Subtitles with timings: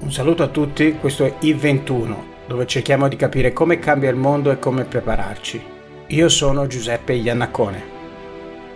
[0.00, 2.14] Un saluto a tutti, questo è I21,
[2.46, 5.62] dove cerchiamo di capire come cambia il mondo e come prepararci.
[6.08, 7.92] Io sono Giuseppe Iannacone.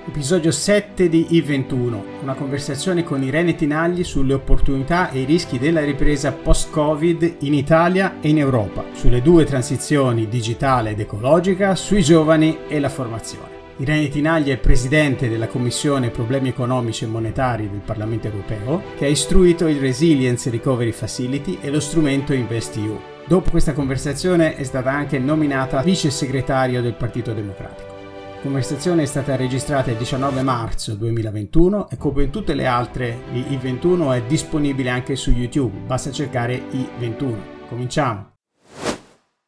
[0.07, 5.85] Episodio 7 di I21, una conversazione con Irene Tinagli sulle opportunità e i rischi della
[5.85, 12.61] ripresa post-Covid in Italia e in Europa, sulle due transizioni digitale ed ecologica, sui giovani
[12.69, 13.58] e la formazione.
[13.81, 19.09] Irene Tinaglia è presidente della Commissione Problemi Economici e Monetari del Parlamento Europeo, che ha
[19.09, 23.01] istruito il Resilience Recovery Facility e lo strumento InvestEU.
[23.29, 27.95] Dopo questa conversazione è stata anche nominata vice segretario del Partito Democratico.
[28.35, 33.43] La conversazione è stata registrata il 19 marzo 2021 e come tutte le altre di
[33.43, 37.69] I21 è disponibile anche su YouTube, basta cercare I21.
[37.69, 38.33] Cominciamo!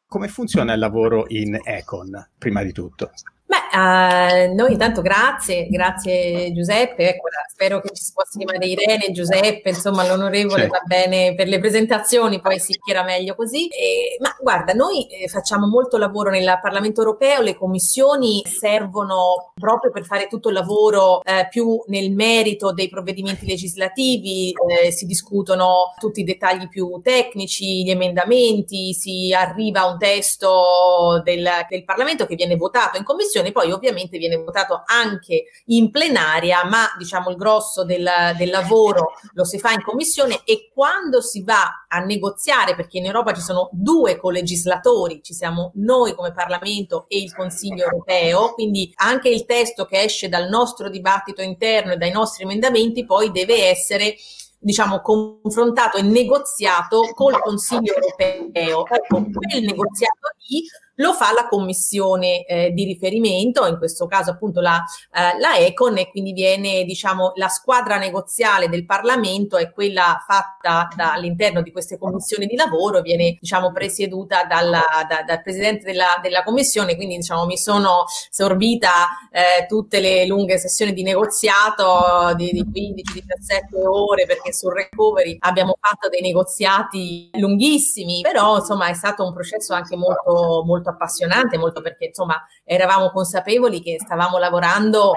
[0.07, 3.11] Come funziona il lavoro in Econ, prima di tutto?
[3.51, 9.11] Beh, uh, noi intanto grazie, grazie Giuseppe, ecco, spero che ci si possa chiamare Irene,
[9.11, 10.79] Giuseppe, insomma l'onorevole certo.
[10.79, 13.67] va bene per le presentazioni, poi si chiera meglio così.
[13.67, 19.91] E, ma guarda, noi eh, facciamo molto lavoro nel Parlamento europeo, le commissioni servono proprio
[19.91, 25.93] per fare tutto il lavoro eh, più nel merito dei provvedimenti legislativi, eh, si discutono
[25.99, 32.27] tutti i dettagli più tecnici, gli emendamenti, si arriva a un testo del, del Parlamento
[32.27, 37.31] che viene votato in commissione commissione, poi ovviamente viene votato anche in plenaria, ma diciamo
[37.31, 41.99] il grosso del, del lavoro lo si fa in commissione e quando si va a
[42.01, 47.35] negoziare, perché in Europa ci sono due colegislatori, ci siamo noi come Parlamento e il
[47.35, 52.45] Consiglio europeo, quindi anche il testo che esce dal nostro dibattito interno e dai nostri
[52.45, 54.15] emendamenti poi deve essere
[54.63, 58.87] diciamo, confrontato e negoziato col Consiglio europeo.
[58.87, 60.63] Ecco, quel negoziato lì
[61.01, 64.83] lo fa la commissione eh, di riferimento, in questo caso appunto la,
[65.13, 70.89] eh, la Econ, e quindi viene, diciamo, la squadra negoziale del Parlamento è quella fatta
[70.95, 76.19] da, all'interno di queste commissioni di lavoro, viene, diciamo, presieduta dalla, da, dal presidente della,
[76.23, 78.91] della, commissione, quindi, diciamo, mi sono sorbita
[79.31, 85.77] eh, tutte le lunghe sessioni di negoziato di, di 15-17 ore, perché sul recovery abbiamo
[85.81, 91.81] fatto dei negoziati lunghissimi, però, insomma, è stato un processo anche molto, molto appassionante, molto
[91.81, 95.15] perché insomma eravamo consapevoli che stavamo lavorando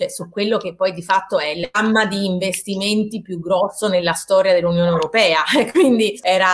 [0.00, 4.14] cioè su quello che poi di fatto è il gamma di investimenti più grosso nella
[4.14, 5.42] storia dell'Unione Europea.
[5.72, 6.48] Quindi era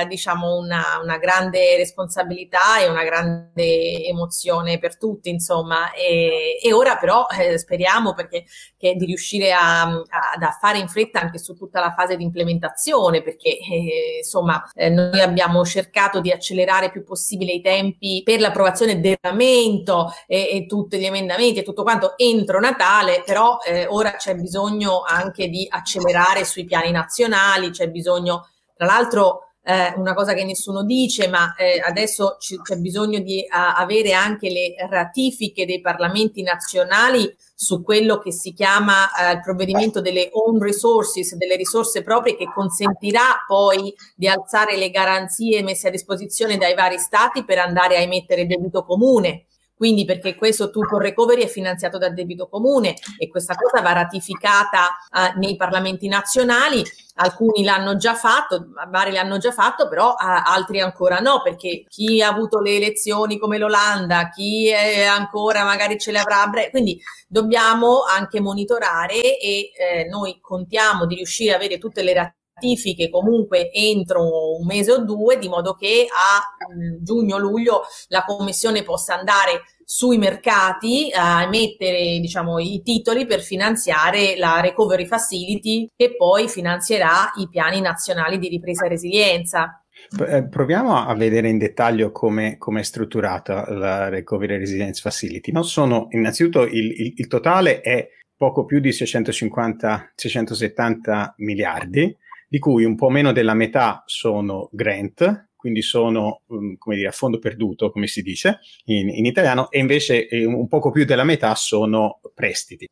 [0.00, 5.92] eh, diciamo una, una, grande responsabilità e una grande emozione per tutti, insomma.
[5.92, 8.44] E, e ora però eh, speriamo perché,
[8.78, 10.02] di riuscire a, a,
[10.40, 14.88] a, fare in fretta anche su tutta la fase di implementazione, perché eh, insomma eh,
[14.88, 20.66] noi abbiamo cercato di accelerare più possibile i tempi per l'approvazione del regolamento e, e
[20.66, 25.48] tutti gli emendamenti e tutto quanto entro Natale Natale, però eh, ora c'è bisogno anche
[25.48, 31.28] di accelerare sui piani nazionali, c'è bisogno, tra l'altro, eh, una cosa che nessuno dice,
[31.28, 37.36] ma eh, adesso c- c'è bisogno di a- avere anche le ratifiche dei parlamenti nazionali
[37.54, 42.46] su quello che si chiama eh, il provvedimento delle own resources, delle risorse proprie, che
[42.54, 48.00] consentirà poi di alzare le garanzie messe a disposizione dai vari stati per andare a
[48.00, 49.47] emettere debito comune
[49.78, 53.92] quindi perché questo tutto il recovery è finanziato dal debito comune e questa cosa va
[53.92, 56.82] ratificata uh, nei parlamenti nazionali,
[57.14, 62.20] alcuni l'hanno già fatto, vari l'hanno già fatto, però uh, altri ancora no, perché chi
[62.20, 67.00] ha avuto le elezioni come l'Olanda, chi ancora magari ce le avrà a breve, quindi
[67.28, 72.14] dobbiamo anche monitorare e eh, noi contiamo di riuscire ad avere tutte le
[72.58, 78.82] ratifiche comunque entro un mese o due, di modo che a mm, giugno-luglio la Commissione
[78.82, 86.14] possa andare sui mercati a emettere diciamo, i titoli per finanziare la Recovery Facility che
[86.14, 89.82] poi finanzierà i piani nazionali di ripresa e resilienza.
[90.26, 95.50] Eh, proviamo a vedere in dettaglio come, è strutturata la Recovery Resilience Facility.
[95.52, 98.08] Non sono, innanzitutto il, il, il totale è
[98.38, 102.16] poco più di 650-670 miliardi,
[102.48, 107.12] di cui un po' meno della metà sono grant, quindi sono, um, come dire, a
[107.12, 111.24] fondo perduto, come si dice in, in italiano, e invece eh, un poco più della
[111.24, 112.88] metà sono prestiti?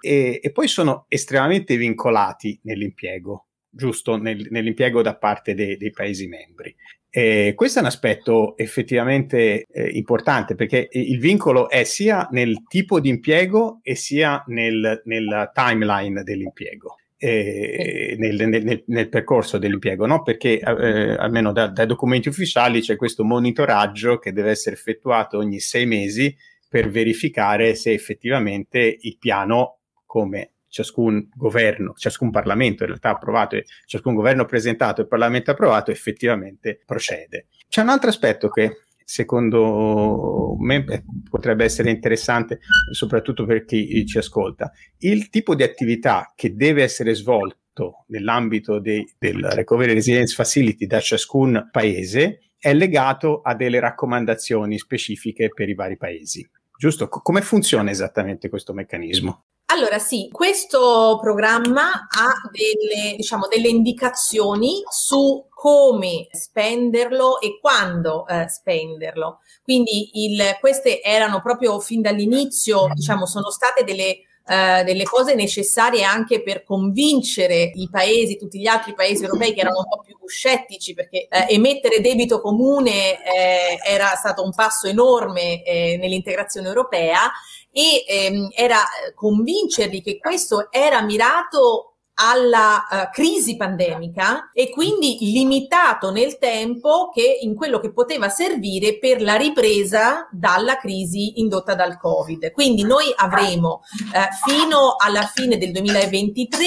[0.00, 6.28] E, e poi sono estremamente vincolati nell'impiego, giusto, nel, nell'impiego da parte dei, dei Paesi
[6.28, 6.74] membri.
[7.08, 13.00] E questo è un aspetto effettivamente eh, importante perché il vincolo è sia nel tipo
[13.00, 20.22] di impiego e sia nel, nel timeline dell'impiego eh, nel, nel, nel, percorso dell'impiego, no?
[20.22, 25.60] perché eh, almeno da, dai documenti ufficiali c'è questo monitoraggio che deve essere effettuato ogni
[25.60, 26.36] sei mesi
[26.68, 33.66] per verificare se effettivamente il piano, come ciascun governo, ciascun Parlamento in realtà approvato e
[33.86, 37.46] ciascun governo presentato e il Parlamento approvato effettivamente procede.
[37.68, 42.60] C'è un altro aspetto che secondo me potrebbe essere interessante
[42.92, 44.72] soprattutto per chi ci ascolta.
[45.00, 51.00] Il tipo di attività che deve essere svolto nell'ambito dei, del Recovery Resilience Facility da
[51.00, 56.48] ciascun paese è legato a delle raccomandazioni specifiche per i vari paesi.
[56.78, 57.08] Giusto?
[57.08, 59.44] Come funziona esattamente questo meccanismo?
[59.74, 68.46] Allora sì, questo programma ha delle, diciamo, delle indicazioni su come spenderlo e quando eh,
[68.50, 69.38] spenderlo.
[69.62, 76.02] Quindi il, queste erano proprio fin dall'inizio, diciamo, sono state delle Uh, delle cose necessarie
[76.02, 80.16] anche per convincere i paesi, tutti gli altri paesi europei che erano un po' più
[80.26, 87.30] scettici, perché uh, emettere debito comune eh, era stato un passo enorme eh, nell'integrazione europea
[87.72, 88.78] e ehm, era
[89.14, 97.38] convincerli che questo era mirato alla uh, crisi pandemica e quindi limitato nel tempo che
[97.40, 102.52] in quello che poteva servire per la ripresa dalla crisi indotta dal Covid.
[102.52, 106.66] Quindi noi avremo uh, fino alla fine del 2023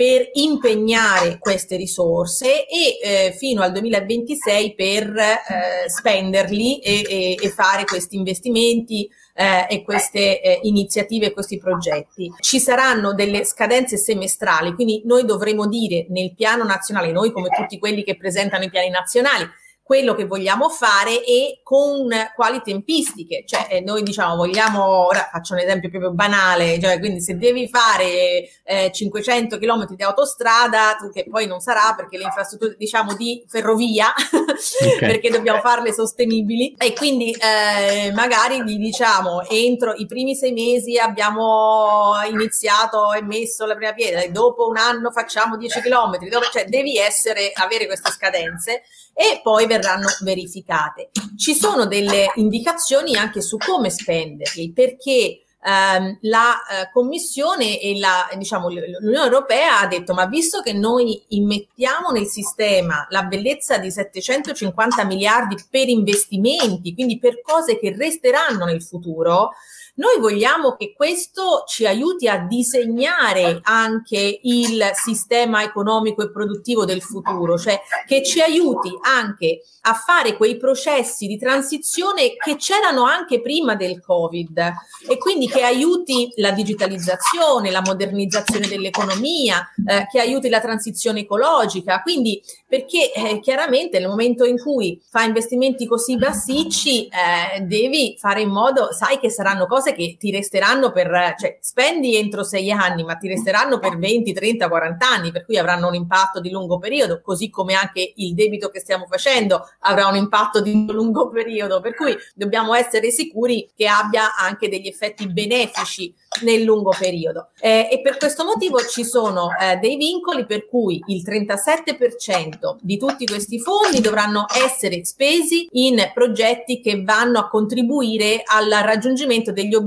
[0.00, 7.50] per impegnare queste risorse e eh, fino al 2026 per eh, spenderli e, e, e,
[7.50, 9.06] fare questi investimenti
[9.40, 12.30] eh, e queste eh, iniziative e questi progetti.
[12.40, 17.78] Ci saranno delle scadenze semestrali, quindi noi dovremo dire nel piano nazionale, noi come tutti
[17.78, 19.48] quelli che presentano i piani nazionali,
[19.90, 23.42] quello che vogliamo fare e con quali tempistiche.
[23.44, 27.66] Cioè, eh, noi diciamo, vogliamo, ora faccio un esempio proprio banale, cioè, quindi se devi
[27.66, 33.44] fare eh, 500 km di autostrada, che poi non sarà perché le infrastrutture, diciamo, di
[33.48, 34.96] ferrovia, okay.
[35.00, 40.98] perché dobbiamo farle sostenibili, e quindi eh, magari gli diciamo, entro i primi sei mesi
[40.98, 46.16] abbiamo iniziato e messo la prima pietra, e dopo un anno facciamo 10 km,
[46.52, 51.10] cioè devi essere, avere queste scadenze e poi verranno verificate.
[51.36, 58.28] Ci sono delle indicazioni anche su come spenderli, perché ehm, la eh, Commissione e la,
[58.36, 63.90] diciamo, l'Unione Europea ha detto ma visto che noi immettiamo nel sistema la bellezza di
[63.90, 69.50] 750 miliardi per investimenti, quindi per cose che resteranno nel futuro,
[70.00, 77.02] noi vogliamo che questo ci aiuti a disegnare anche il sistema economico e produttivo del
[77.02, 83.40] futuro, cioè che ci aiuti anche a fare quei processi di transizione che c'erano anche
[83.40, 84.72] prima del Covid
[85.08, 92.00] e quindi che aiuti la digitalizzazione, la modernizzazione dell'economia, eh, che aiuti la transizione ecologica.
[92.02, 98.42] Quindi perché eh, chiaramente nel momento in cui fai investimenti così bassicci eh, devi fare
[98.42, 102.70] in modo, sai che saranno cose cose che ti resteranno per, cioè spendi entro sei
[102.70, 106.50] anni, ma ti resteranno per 20, 30, 40 anni, per cui avranno un impatto di
[106.50, 111.28] lungo periodo, così come anche il debito che stiamo facendo avrà un impatto di lungo
[111.28, 117.50] periodo, per cui dobbiamo essere sicuri che abbia anche degli effetti benefici nel lungo periodo.
[117.58, 122.96] Eh, e per questo motivo ci sono eh, dei vincoli per cui il 37% di
[122.96, 129.74] tutti questi fondi dovranno essere spesi in progetti che vanno a contribuire al raggiungimento degli
[129.74, 129.79] obiettivi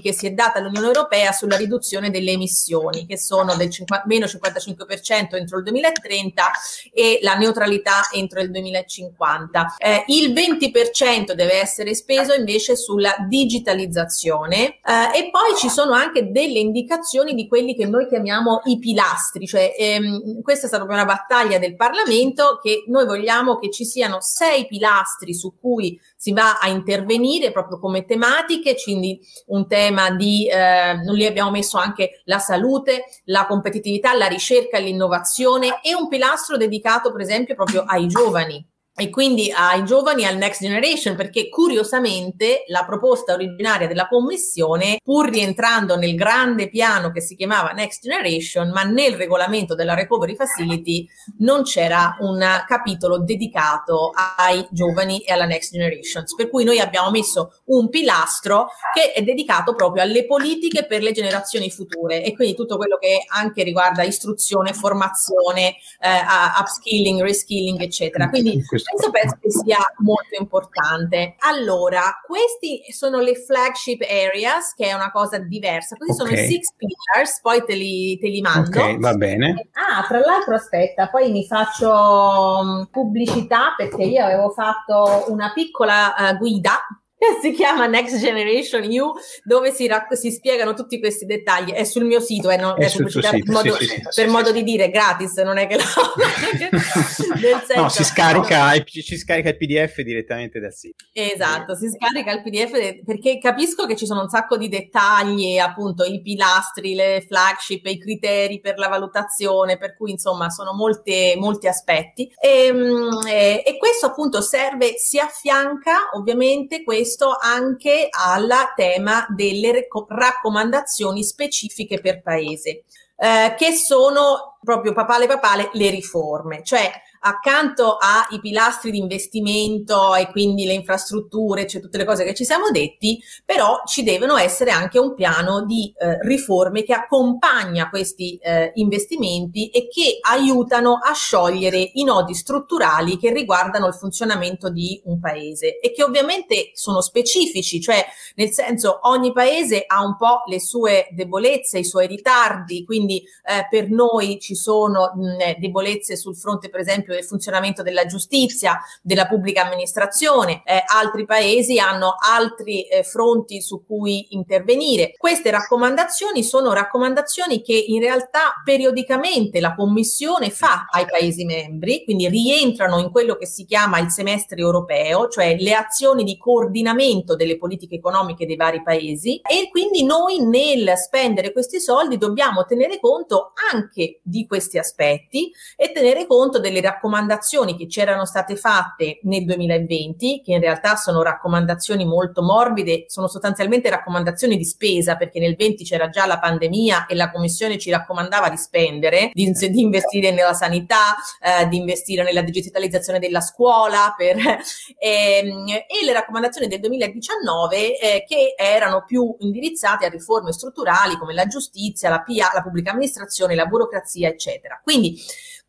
[0.00, 4.26] che si è data l'Unione Europea sulla riduzione delle emissioni, che sono del 50, meno
[4.26, 6.50] 55% entro il 2030
[6.92, 9.76] e la neutralità entro il 2050.
[9.78, 16.30] Eh, il 20% deve essere speso invece sulla digitalizzazione eh, e poi ci sono anche
[16.30, 21.04] delle indicazioni di quelli che noi chiamiamo i pilastri, cioè ehm, questa è stata una
[21.04, 26.58] battaglia del Parlamento che noi vogliamo che ci siano sei pilastri su cui si va
[26.58, 32.20] a intervenire proprio come tematiche, quindi un tema di, eh, noi lì abbiamo messo anche
[32.24, 38.06] la salute, la competitività, la ricerca l'innovazione e un pilastro dedicato per esempio proprio ai
[38.06, 38.69] giovani
[39.00, 45.30] e quindi ai giovani al next generation perché curiosamente la proposta originaria della commissione pur
[45.30, 51.08] rientrando nel grande piano che si chiamava next generation ma nel regolamento della recovery facility
[51.38, 57.10] non c'era un capitolo dedicato ai giovani e alla next generation per cui noi abbiamo
[57.10, 62.22] messo un pilastro che è dedicato proprio alle politiche per le generazioni future.
[62.22, 68.28] E quindi tutto quello che anche riguarda istruzione formazione eh, upskilling reskilling eccetera.
[68.28, 71.36] Quindi questo penso che sia molto importante.
[71.38, 75.96] Allora, questi sono le flagship areas, che è una cosa diversa.
[75.96, 76.34] Questi okay.
[76.34, 78.68] sono i six pillars, poi te li, te li mando.
[78.68, 79.68] Ok, va bene.
[79.72, 86.14] Ah, tra l'altro, aspetta, poi mi faccio mm, pubblicità perché io avevo fatto una piccola
[86.16, 86.84] uh, guida
[87.40, 89.12] si chiama Next Generation U,
[89.44, 91.70] dove si, rac- si, spiegano tutti questi dettagli.
[91.70, 94.26] È sul mio sito, eh, non, è, è pubblicità per, modo, sì, sì, per sì,
[94.26, 95.82] modo di dire gratis, non è che lo...
[97.76, 98.84] no, si scarica, no.
[98.84, 101.04] ci scarica il PDF direttamente dal sito.
[101.12, 106.04] Esatto, si scarica il PDF perché capisco che ci sono un sacco di dettagli, appunto
[106.04, 111.68] i pilastri, le flagship, i criteri per la valutazione, per cui insomma sono molte, molti
[111.68, 112.32] aspetti.
[112.40, 119.26] E, ehm, e, e questo appunto serve, si affianca ovviamente questo questo anche al tema
[119.30, 122.84] delle raccomandazioni specifiche per paese,
[123.16, 126.88] eh, che sono proprio papale papale le riforme, cioè
[127.20, 132.44] accanto ai pilastri di investimento e quindi le infrastrutture, cioè tutte le cose che ci
[132.44, 138.36] siamo detti, però ci devono essere anche un piano di eh, riforme che accompagna questi
[138.36, 145.00] eh, investimenti e che aiutano a sciogliere i nodi strutturali che riguardano il funzionamento di
[145.04, 148.02] un paese e che ovviamente sono specifici, cioè
[148.36, 153.66] nel senso ogni paese ha un po' le sue debolezze, i suoi ritardi, quindi eh,
[153.68, 158.78] per noi ci sono mh, debolezze sul fronte per esempio esempio del funzionamento della giustizia,
[159.02, 165.14] della pubblica amministrazione, eh, altri paesi hanno altri eh, fronti su cui intervenire.
[165.16, 172.28] Queste raccomandazioni sono raccomandazioni che in realtà periodicamente la Commissione fa ai Paesi membri, quindi
[172.28, 177.58] rientrano in quello che si chiama il semestre europeo, cioè le azioni di coordinamento delle
[177.58, 183.52] politiche economiche dei vari paesi e quindi noi nel spendere questi soldi dobbiamo tenere conto
[183.72, 189.46] anche di questi aspetti e tenere conto delle raccomandazioni raccomandazioni che c'erano state fatte nel
[189.46, 195.56] 2020, che in realtà sono raccomandazioni molto morbide, sono sostanzialmente raccomandazioni di spesa, perché nel
[195.56, 200.30] 20 c'era già la pandemia e la Commissione ci raccomandava di spendere, di, di investire
[200.30, 204.36] nella sanità, eh, di investire nella digitalizzazione della scuola, per,
[204.98, 211.32] ehm, e le raccomandazioni del 2019 eh, che erano più indirizzate a riforme strutturali come
[211.32, 214.80] la giustizia, la PA, la pubblica amministrazione, la burocrazia, eccetera.
[214.82, 215.18] Quindi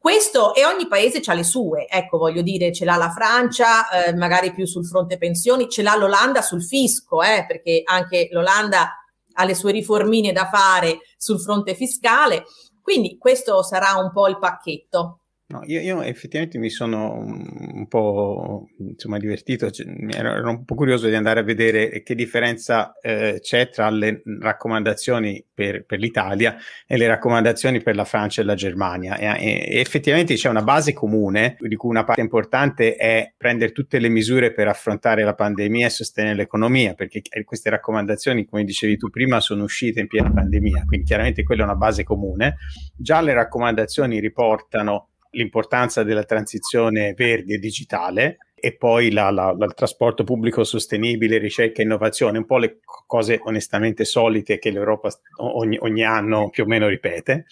[0.02, 4.16] questo e ogni paese ha le sue, ecco voglio dire, ce l'ha la Francia, eh,
[4.16, 8.98] magari più sul fronte pensioni, ce l'ha l'Olanda sul fisco, eh, perché anche l'Olanda
[9.32, 12.46] ha le sue riformine da fare sul fronte fiscale,
[12.82, 15.20] quindi questo sarà un po' il pacchetto.
[15.52, 20.76] No, io, io, effettivamente mi sono un po' insomma, divertito, cioè, ero, ero, un po'
[20.76, 26.56] curioso di andare a vedere che differenza eh, c'è tra le raccomandazioni per, per, l'Italia
[26.88, 29.18] e le raccomandazioni per la Francia e la Germania.
[29.18, 34.00] E, e, effettivamente c'è una base comune, di cui una parte importante è prendere tutte
[34.00, 39.10] le misure per affrontare la pandemia e sostenere l'economia, perché queste raccomandazioni, come dicevi tu
[39.10, 42.56] prima, sono uscite in piena pandemia, quindi chiaramente quella è una base comune.
[42.96, 49.66] Già le raccomandazioni riportano l'importanza della transizione verde e digitale e poi la, la, la,
[49.66, 55.10] il trasporto pubblico sostenibile, ricerca e innovazione, un po' le cose onestamente solite che l'Europa
[55.38, 57.46] ogni, ogni, anno più o meno ripete.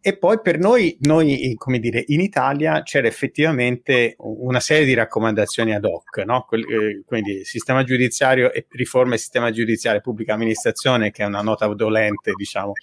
[0.00, 5.74] E poi per noi, noi, come dire, in Italia c'era effettivamente una serie di raccomandazioni
[5.74, 6.46] ad hoc, no?
[6.50, 11.66] Eh, quindi sistema giudiziario e riforma del sistema giudiziario, pubblica amministrazione, che è una nota
[11.66, 12.74] dolente, diciamo,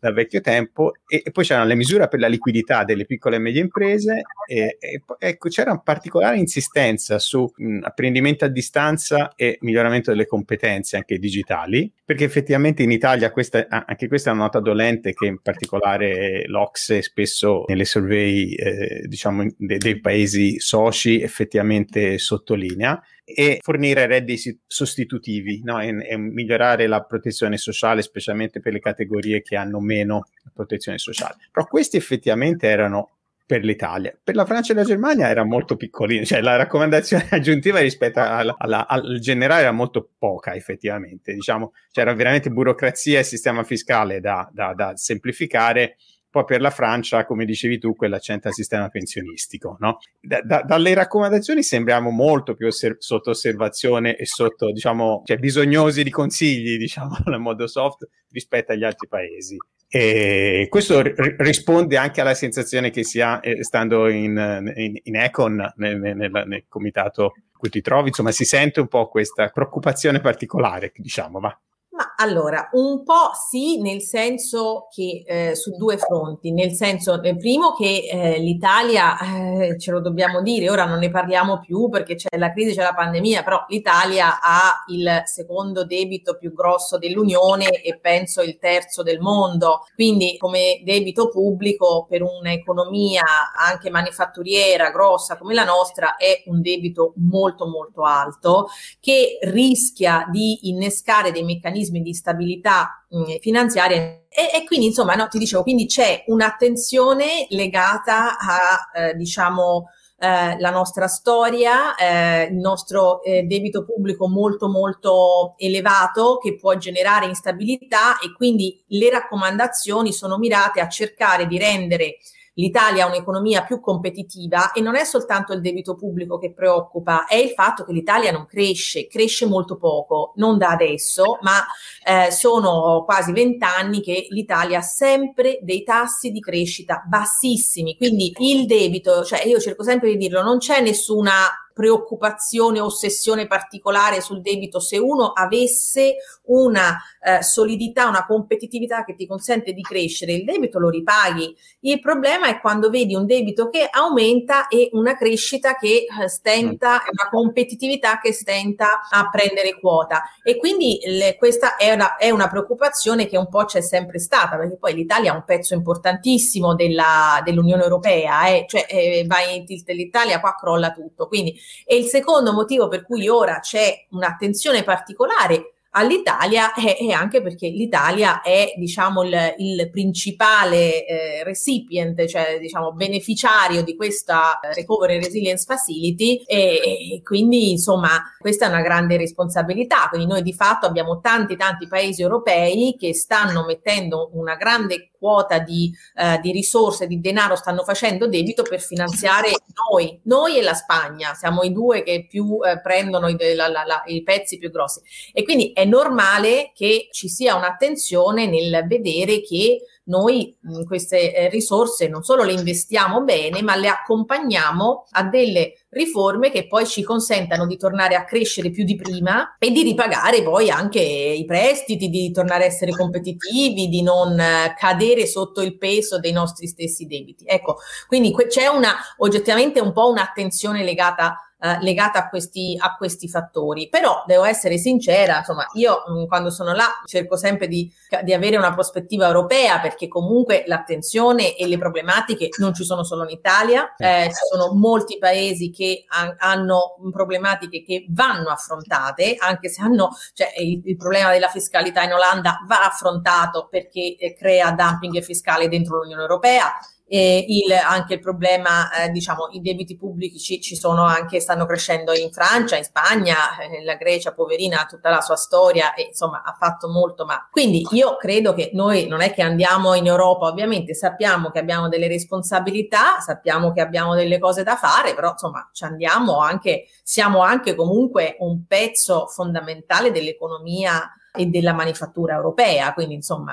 [0.00, 3.38] da vecchio tempo, e, e poi c'erano le misure per la liquidità delle piccole e
[3.38, 9.58] medie imprese, e, e ecco, c'era una particolare insistenza su mh, apprendimento a distanza e
[9.60, 14.58] miglioramento delle competenze anche digitali, perché effettivamente in Italia questa, anche questa è una nota
[14.58, 22.18] dolente che in particolare l'Ocse spesso nelle survey eh, diciamo de, dei paesi soci effettivamente
[22.18, 25.80] sottolinea e fornire redditi sostitutivi no?
[25.80, 31.36] e, e, migliorare la protezione sociale, specialmente per le categorie che hanno meno protezione sociale.
[31.52, 33.19] Però questi effettivamente erano
[33.50, 34.16] per l'Italia.
[34.22, 38.54] Per la Francia e la Germania era molto piccolino, cioè la raccomandazione aggiuntiva rispetto alla,
[38.56, 44.48] alla, al generale era molto poca effettivamente, diciamo, c'era veramente burocrazia e sistema fiscale da,
[44.52, 45.96] da, da semplificare.
[46.30, 49.76] Poi per la Francia, come dicevi tu, quella c'entra il sistema pensionistico.
[49.80, 49.98] No?
[50.20, 56.10] Da, dalle raccomandazioni sembriamo molto più osser- sotto osservazione e sotto, diciamo, cioè bisognosi di
[56.10, 59.56] consigli, diciamo, nel modo soft rispetto agli altri paesi.
[59.92, 65.16] E questo r- risponde anche alla sensazione che si ha eh, stando in, in, in
[65.16, 69.48] Econ, nel, nel, nel, comitato in cui ti trovi, insomma si sente un po' questa
[69.48, 71.58] preoccupazione particolare, diciamo, va.
[72.00, 77.36] Ma allora, un po' sì, nel senso che eh, su due fronti, nel senso, eh,
[77.36, 82.14] primo che eh, l'Italia, eh, ce lo dobbiamo dire, ora non ne parliamo più perché
[82.14, 87.82] c'è la crisi, c'è la pandemia, però l'Italia ha il secondo debito più grosso dell'Unione
[87.82, 95.36] e penso il terzo del mondo, quindi come debito pubblico per un'economia anche manifatturiera grossa
[95.36, 98.68] come la nostra è un debito molto molto alto
[99.00, 105.14] che rischia di innescare dei meccanismi meccanismi di stabilità mh, finanziaria e, e, quindi insomma
[105.14, 112.44] no, ti dicevo, quindi c'è un'attenzione legata a eh, diciamo eh, la nostra storia, eh,
[112.44, 119.10] il nostro eh, debito pubblico molto molto elevato che può generare instabilità e quindi le
[119.10, 122.18] raccomandazioni sono mirate a cercare di rendere
[122.60, 127.36] l'Italia ha un'economia più competitiva e non è soltanto il debito pubblico che preoccupa, è
[127.36, 131.64] il fatto che l'Italia non cresce, cresce molto poco, non da adesso, ma
[132.04, 138.66] eh, sono quasi vent'anni che l'Italia ha sempre dei tassi di crescita bassissimi, quindi il
[138.66, 141.32] debito, cioè io cerco sempre di dirlo, non c'è nessuna
[141.80, 146.16] preoccupazione, ossessione particolare sul debito se uno avesse
[146.50, 151.56] una eh, solidità, una competitività che ti consente di crescere, il debito lo ripaghi.
[151.80, 156.96] Il problema è quando vedi un debito che aumenta e una crescita che eh, stenta,
[156.96, 157.08] mm.
[157.12, 160.22] una competitività che stenta a prendere quota.
[160.42, 164.58] E quindi le, questa è una, è una, preoccupazione che un po' c'è sempre stata,
[164.58, 168.66] perché poi l'Italia è un pezzo importantissimo della, dell'Unione Europea, eh?
[168.68, 171.26] cioè eh, vai in tilt l'Italia, qua crolla tutto.
[171.26, 177.42] Quindi e il secondo motivo per cui ora c'è un'attenzione particolare all'Italia è, è, anche
[177.42, 185.14] perché l'Italia è diciamo il, il principale eh, recipient, cioè diciamo beneficiario di questa Recovery
[185.14, 190.52] and Resilience Facility e, e, quindi insomma questa è una grande responsabilità, quindi noi di
[190.52, 196.50] fatto abbiamo tanti tanti paesi europei che stanno mettendo una grande quota di, eh, di
[196.50, 199.50] risorse, di denaro, stanno facendo debito per finanziare
[199.90, 203.84] noi, noi e la Spagna, siamo i due che più eh, prendono i, la, la,
[203.84, 205.00] la, i pezzi più grossi.
[205.34, 210.56] E quindi è normale che ci sia un'attenzione nel vedere che noi
[210.86, 216.66] queste eh, risorse non solo le investiamo bene, ma le accompagniamo a delle riforme che
[216.66, 221.00] poi ci consentano di tornare a crescere più di prima e di ripagare poi anche
[221.00, 226.32] i prestiti, di tornare a essere competitivi, di non eh, cadere sotto il peso dei
[226.32, 227.44] nostri stessi debiti.
[227.46, 233.28] Ecco, quindi c'è una oggettivamente un po' un'attenzione legata eh, legata a questi, a questi
[233.28, 233.88] fattori.
[233.88, 238.32] Però devo essere sincera, insomma, io mh, mm, quando sono là cerco sempre di, di,
[238.32, 243.30] avere una prospettiva europea perché comunque l'attenzione e le problematiche non ci sono solo in
[243.30, 249.82] Italia, eh, ci sono molti paesi che ha, hanno problematiche che vanno affrontate, anche se
[249.82, 255.20] hanno, cioè il, il problema della fiscalità in Olanda va affrontato perché eh, crea dumping
[255.20, 256.72] fiscale dentro l'Unione Europea
[257.12, 262.14] e il, anche il problema, eh, diciamo, i debiti pubblici ci sono anche, stanno crescendo
[262.14, 266.44] in Francia, in Spagna, eh, la Grecia, poverina, ha tutta la sua storia e insomma
[266.44, 270.46] ha fatto molto, ma quindi io credo che noi non è che andiamo in Europa,
[270.46, 275.68] ovviamente sappiamo che abbiamo delle responsabilità, sappiamo che abbiamo delle cose da fare, però insomma
[275.72, 283.14] ci andiamo anche, siamo anche comunque un pezzo fondamentale dell'economia e della manifattura europea, quindi
[283.14, 283.50] insomma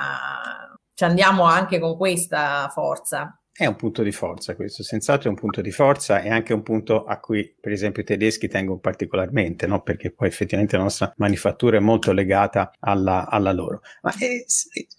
[0.94, 3.40] ci andiamo anche con questa forza.
[3.60, 6.62] È un punto di forza questo, senz'altro è un punto di forza e anche un
[6.62, 9.82] punto a cui per esempio i tedeschi tengono particolarmente, no?
[9.82, 13.82] perché poi effettivamente la nostra manifattura è molto legata alla, alla loro.
[14.04, 14.46] Ma è,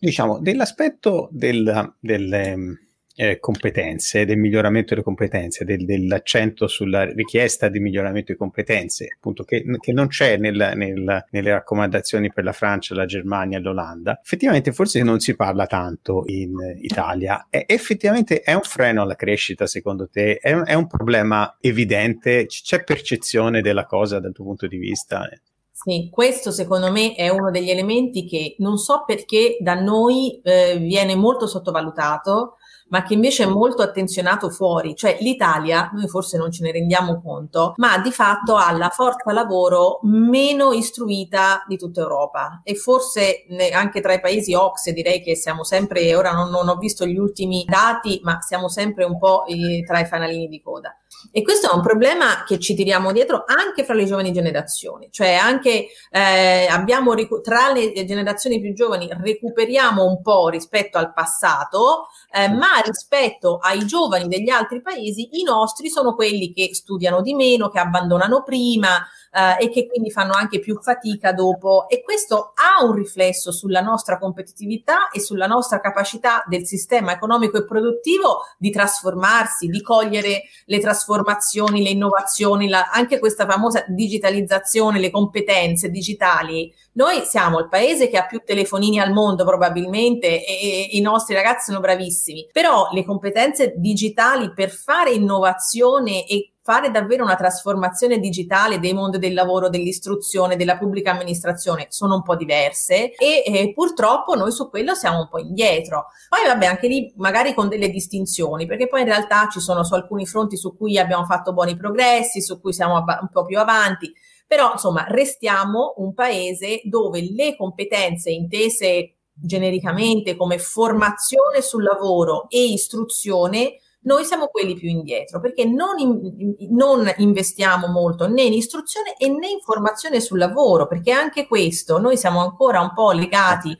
[0.00, 2.87] diciamo, dell'aspetto del, del
[3.20, 9.42] eh, competenze, del miglioramento delle competenze, del, dell'accento sulla richiesta di miglioramento di competenze, appunto
[9.42, 14.20] che, che non c'è nel, nel, nelle raccomandazioni per la Francia, la Germania e l'Olanda,
[14.22, 17.48] effettivamente forse non si parla tanto in Italia.
[17.50, 20.36] È, effettivamente è un freno alla crescita secondo te?
[20.36, 22.46] È un, è un problema evidente?
[22.46, 25.28] C'è percezione della cosa dal tuo punto di vista?
[25.72, 30.76] Sì, questo secondo me è uno degli elementi che non so perché da noi eh,
[30.78, 32.57] viene molto sottovalutato
[32.88, 34.94] ma che invece è molto attenzionato fuori.
[34.94, 39.32] Cioè l'Italia, noi forse non ce ne rendiamo conto, ma di fatto ha la forza
[39.32, 45.36] lavoro meno istruita di tutta Europa e forse anche tra i paesi OXE direi che
[45.36, 49.44] siamo sempre, ora non, non ho visto gli ultimi dati, ma siamo sempre un po'
[49.46, 50.96] eh, tra i fanalini di coda.
[51.32, 55.34] E questo è un problema che ci tiriamo dietro anche fra le giovani generazioni, cioè
[55.34, 62.48] anche eh, abbiamo tra le generazioni più giovani recuperiamo un po' rispetto al passato, eh,
[62.48, 67.68] ma rispetto ai giovani degli altri paesi i nostri sono quelli che studiano di meno,
[67.68, 72.84] che abbandonano prima, eh, e che quindi fanno anche più fatica dopo e questo ha
[72.84, 78.70] un riflesso sulla nostra competitività e sulla nostra capacità del sistema economico e produttivo di
[78.70, 86.72] trasformarsi, di cogliere le trasformazioni, le innovazioni, la, anche questa famosa digitalizzazione, le competenze digitali.
[86.98, 91.32] Noi siamo il paese che ha più telefonini al mondo probabilmente e, e i nostri
[91.32, 98.18] ragazzi sono bravissimi, però le competenze digitali per fare innovazione e fare davvero una trasformazione
[98.18, 103.72] digitale dei mondi del lavoro, dell'istruzione, della pubblica amministrazione sono un po' diverse e, e
[103.72, 106.06] purtroppo noi su quello siamo un po' indietro.
[106.28, 109.94] Poi vabbè, anche lì magari con delle distinzioni, perché poi in realtà ci sono su
[109.94, 114.12] alcuni fronti su cui abbiamo fatto buoni progressi, su cui siamo un po' più avanti,
[114.48, 122.64] però insomma restiamo un paese dove le competenze intese genericamente come formazione sul lavoro e
[122.64, 129.14] istruzione noi siamo quelli più indietro perché non, in, non, investiamo molto né in istruzione
[129.18, 133.76] e né in formazione sul lavoro, perché anche questo noi siamo ancora un po' legati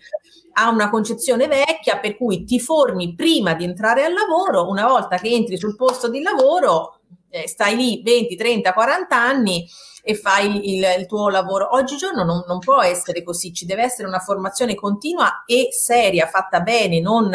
[0.54, 5.16] a una concezione vecchia per cui ti formi prima di entrare al lavoro, una volta
[5.16, 6.98] che entri sul posto di lavoro
[7.31, 9.66] eh, stai lì 20, 30, 40 anni
[10.09, 11.75] e fai il, il tuo lavoro.
[11.75, 16.61] Oggigiorno non, non può essere così, ci deve essere una formazione continua e seria, fatta
[16.61, 17.31] bene, non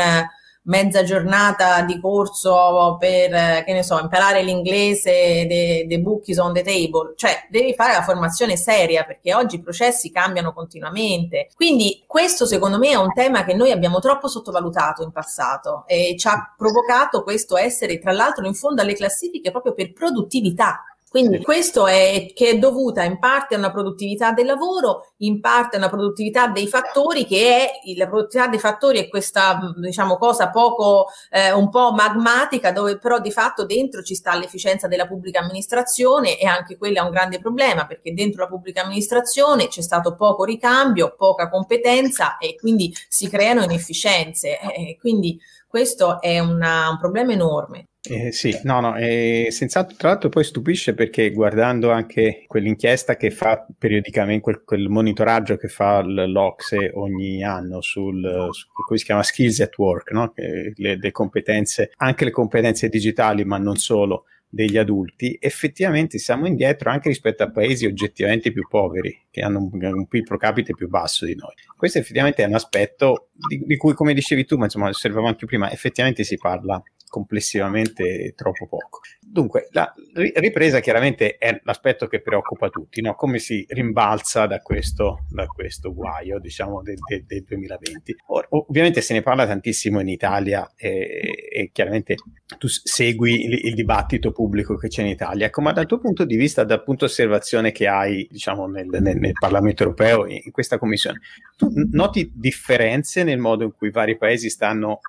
[0.64, 6.52] mezza giornata di corso per, che ne so, imparare l'inglese, the, the book is on
[6.52, 11.50] the table, cioè devi fare la formazione seria perché oggi i processi cambiano continuamente.
[11.56, 16.16] Quindi questo secondo me è un tema che noi abbiamo troppo sottovalutato in passato e
[16.18, 20.86] ci ha provocato questo essere tra l'altro in fondo alle classifiche proprio per produttività.
[21.14, 21.44] Quindi sì.
[21.44, 25.78] questo è che è dovuta in parte a una produttività del lavoro, in parte a
[25.78, 31.10] una produttività dei fattori, che è la produttività dei fattori è questa diciamo cosa poco
[31.30, 36.40] eh, un po' magmatica, dove però di fatto dentro ci sta l'efficienza della pubblica amministrazione
[36.40, 40.44] e anche quella è un grande problema perché dentro la pubblica amministrazione c'è stato poco
[40.44, 44.58] ricambio, poca competenza e quindi si creano inefficienze.
[44.60, 47.90] Eh, quindi questo è una, un problema enorme.
[48.06, 53.32] Eh, sì, no, no, eh, senz'altro, tra l'altro poi stupisce perché guardando anche quell'inchiesta che
[53.32, 59.24] fa periodicamente, quel, quel monitoraggio che fa l'Ocse ogni anno sul, su, come si chiama,
[59.24, 60.34] Skills at Work, no?
[60.36, 66.92] le, le competenze, anche le competenze digitali, ma non solo, degli adulti, effettivamente siamo indietro
[66.92, 70.88] anche rispetto a paesi oggettivamente più poveri, che hanno un, un PIL pro capite più
[70.88, 71.54] basso di noi.
[71.76, 75.48] Questo effettivamente è un aspetto di, di cui, come dicevi tu, ma insomma, osservavamo anche
[75.48, 79.00] prima, effettivamente si parla complessivamente troppo poco.
[79.34, 79.92] Dunque, la
[80.36, 83.16] ripresa chiaramente è l'aspetto che preoccupa tutti, no?
[83.16, 88.16] come si rimbalza da questo, da questo guaio diciamo, del, del, del 2020.
[88.28, 92.14] Or, ovviamente se ne parla tantissimo in Italia e, e chiaramente
[92.60, 96.26] tu segui il, il, dibattito pubblico che c'è in Italia, ecco, ma dal tuo punto
[96.26, 100.52] di vista, dal punto di osservazione che hai diciamo, nel, nel, nel Parlamento europeo, in
[100.52, 101.22] questa commissione,
[101.58, 105.00] tu noti differenze nel modo in cui i vari paesi stanno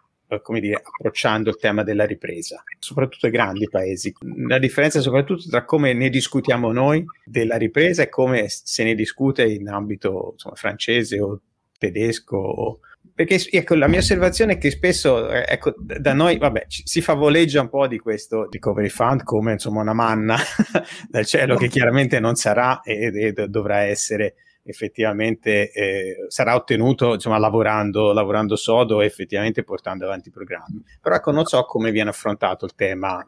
[0.42, 4.12] come dire, approcciando il tema della ripresa, soprattutto i grandi paesi.
[4.46, 9.44] La differenza soprattutto tra come ne discutiamo noi della ripresa e come se ne discute
[9.44, 11.40] in ambito insomma, francese o
[11.78, 12.80] tedesco o,
[13.14, 17.00] perché ecco, la mia osservazione è che spesso eh, ecco, da noi vabbè, ci, si
[17.00, 20.37] favoleggia un po' di questo recovery fund come insomma una manna
[21.08, 24.34] dal cielo che chiaramente non sarà e, e dovrà essere
[24.64, 30.83] effettivamente eh, sarà ottenuto insomma, lavorando, lavorando sodo e effettivamente portando avanti i programmi.
[31.00, 33.24] Però ecco, non so come viene affrontato il tema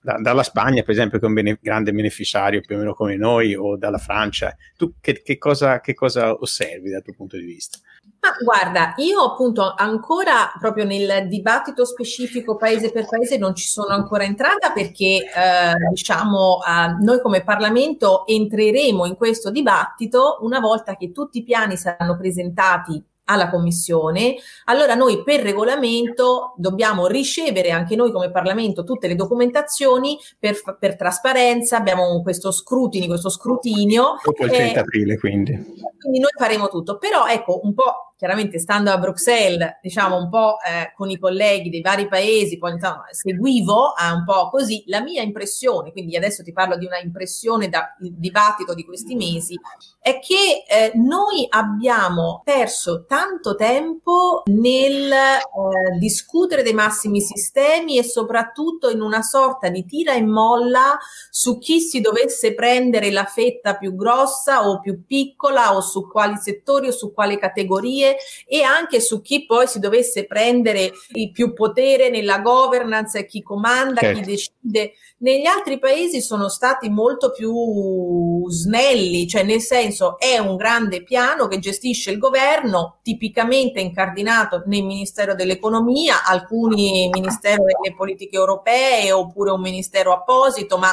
[0.00, 3.16] da, dalla Spagna, per esempio, che è un bene, grande beneficiario più o meno come
[3.16, 4.54] noi, o dalla Francia.
[4.76, 7.78] Tu che, che, cosa, che cosa osservi dal tuo punto di vista?
[8.24, 13.92] Ma guarda, io appunto ancora proprio nel dibattito specifico paese per paese non ci sono
[13.92, 20.96] ancora entrata perché eh, diciamo eh, noi come Parlamento entreremo in questo dibattito una volta
[20.96, 27.96] che tutti i piani saranno presentati alla Commissione, allora noi per regolamento dobbiamo ricevere anche
[27.96, 34.16] noi come Parlamento tutte le documentazioni per, per trasparenza, abbiamo questo scrutini, questo scrutinio.
[34.22, 35.52] Dopo il 30 eh, aprile quindi.
[35.98, 40.56] Quindi noi faremo tutto, però ecco un po' chiaramente stando a Bruxelles, diciamo un po'
[40.60, 45.00] eh, con i colleghi dei vari paesi, poi insomma, seguivo eh, un po' così, la
[45.00, 49.58] mia impressione, quindi adesso ti parlo di una impressione dal dibattito di questi mesi,
[49.98, 58.04] è che eh, noi abbiamo perso tanto tempo nel eh, discutere dei massimi sistemi e
[58.04, 60.96] soprattutto in una sorta di tira e molla
[61.30, 66.36] su chi si dovesse prendere la fetta più grossa o più piccola o su quali
[66.36, 71.30] settori o su quali categorie strategie e anche su chi poi si dovesse prendere il
[71.30, 74.20] più potere nella governance, chi comanda, certo.
[74.20, 74.92] chi decide.
[75.18, 81.46] Negli altri paesi sono stati molto più snelli, cioè nel senso è un grande piano
[81.46, 89.52] che gestisce il governo, tipicamente incardinato nel Ministero dell'Economia, alcuni Ministero delle Politiche Europee oppure
[89.52, 90.92] un ministero apposito, ma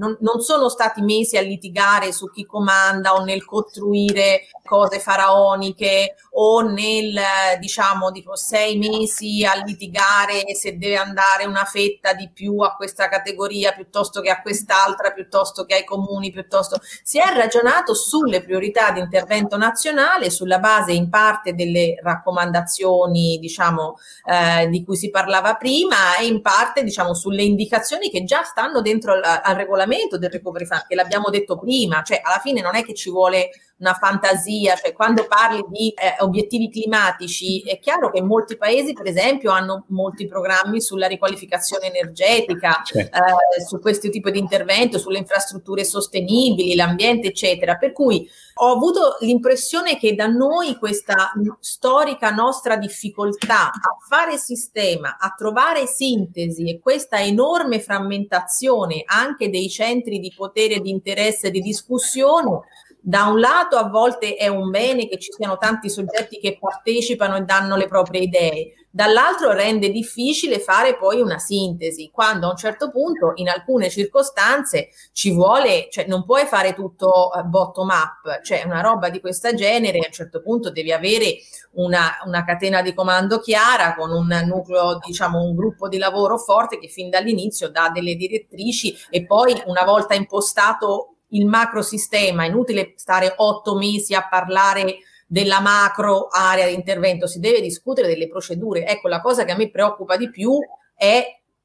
[0.00, 6.14] non, non, sono stati mesi a litigare su chi comanda o nel costruire cose faraoniche
[6.32, 7.20] o nel,
[7.58, 13.08] diciamo, tipo sei mesi a litigare se deve andare una fetta di più a questa
[13.08, 16.80] categoria piuttosto che a quest'altra, piuttosto che ai comuni, piuttosto.
[17.02, 23.98] Si è ragionato sulle priorità di intervento nazionale sulla base in parte delle raccomandazioni, diciamo,
[24.24, 28.80] eh, di cui si parlava prima e in parte, diciamo, sulle indicazioni che già stanno
[28.80, 32.60] dentro al, al regolamento funzionamento del recovery fund, che l'abbiamo detto prima, cioè alla fine
[32.60, 37.78] non è che ci vuole una fantasia, cioè quando parli di eh, obiettivi climatici è
[37.78, 43.16] chiaro che molti paesi per esempio hanno molti programmi sulla riqualificazione energetica, certo.
[43.16, 48.28] eh, su questo tipo di intervento, sulle infrastrutture sostenibili, l'ambiente eccetera, per cui
[48.62, 55.86] ho avuto l'impressione che da noi questa storica nostra difficoltà a fare sistema, a trovare
[55.86, 62.60] sintesi e questa enorme frammentazione anche dei centri di potere, di interesse, di discussione
[63.02, 67.36] da un lato a volte è un bene che ci siano tanti soggetti che partecipano
[67.36, 72.56] e danno le proprie idee, dall'altro rende difficile fare poi una sintesi, quando a un
[72.56, 78.42] certo punto in alcune circostanze ci vuole, cioè non puoi fare tutto eh, bottom up,
[78.42, 81.36] cioè una roba di questo genere a un certo punto devi avere
[81.72, 86.78] una, una catena di comando chiara con un nucleo, diciamo un gruppo di lavoro forte
[86.78, 92.94] che fin dall'inizio dà delle direttrici e poi una volta impostato il macrosistema, è inutile
[92.96, 98.86] stare otto mesi a parlare della macro area di intervento, si deve discutere delle procedure.
[98.86, 100.58] Ecco, la cosa che a me preoccupa di più
[100.94, 101.24] è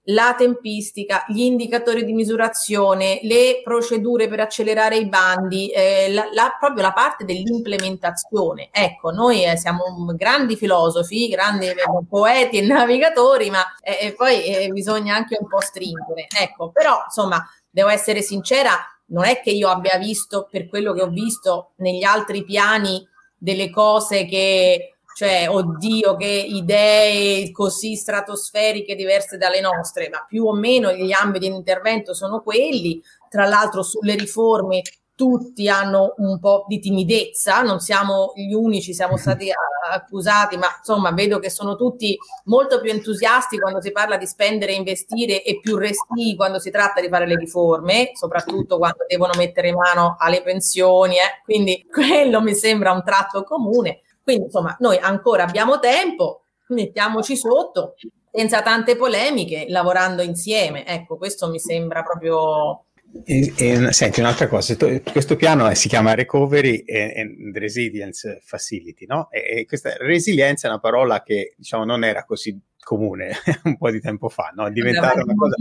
[0.10, 6.56] la tempistica, gli indicatori di misurazione, le procedure per accelerare i bandi, eh, la, la,
[6.60, 8.70] proprio la parte dell'implementazione.
[8.72, 9.84] Ecco, noi eh, siamo
[10.16, 11.68] grandi filosofi, grandi
[12.08, 16.28] poeti e navigatori, ma eh, poi eh, bisogna anche un po' stringere.
[16.40, 21.02] Ecco, però insomma, devo essere sincera, non è che io abbia visto per quello che
[21.02, 29.38] ho visto negli altri piani delle cose che, cioè, oddio, che idee così stratosferiche diverse
[29.38, 33.02] dalle nostre, ma più o meno gli ambiti di intervento sono quelli.
[33.30, 34.82] Tra l'altro sulle riforme
[35.16, 39.50] tutti hanno un po' di timidezza, non siamo gli unici, siamo stati
[39.92, 44.74] accusati, ma insomma vedo che sono tutti molto più entusiasti quando si parla di spendere
[44.74, 49.34] e investire e più resti quando si tratta di fare le riforme, soprattutto quando devono
[49.38, 51.42] mettere mano alle pensioni, eh?
[51.44, 54.02] quindi quello mi sembra un tratto comune.
[54.22, 57.96] Quindi insomma noi ancora abbiamo tempo, mettiamoci sotto
[58.32, 60.86] senza tante polemiche, lavorando insieme.
[60.86, 62.86] Ecco, questo mi sembra proprio
[63.24, 64.76] e, e, senti un'altra cosa,
[65.12, 69.30] questo piano si chiama Recovery and Resilience Facility, no?
[69.32, 73.32] E, e, questa resilienza è una parola che diciamo non era così comune
[73.64, 74.68] un po' di tempo fa, no?
[74.68, 75.56] È diventata una cosa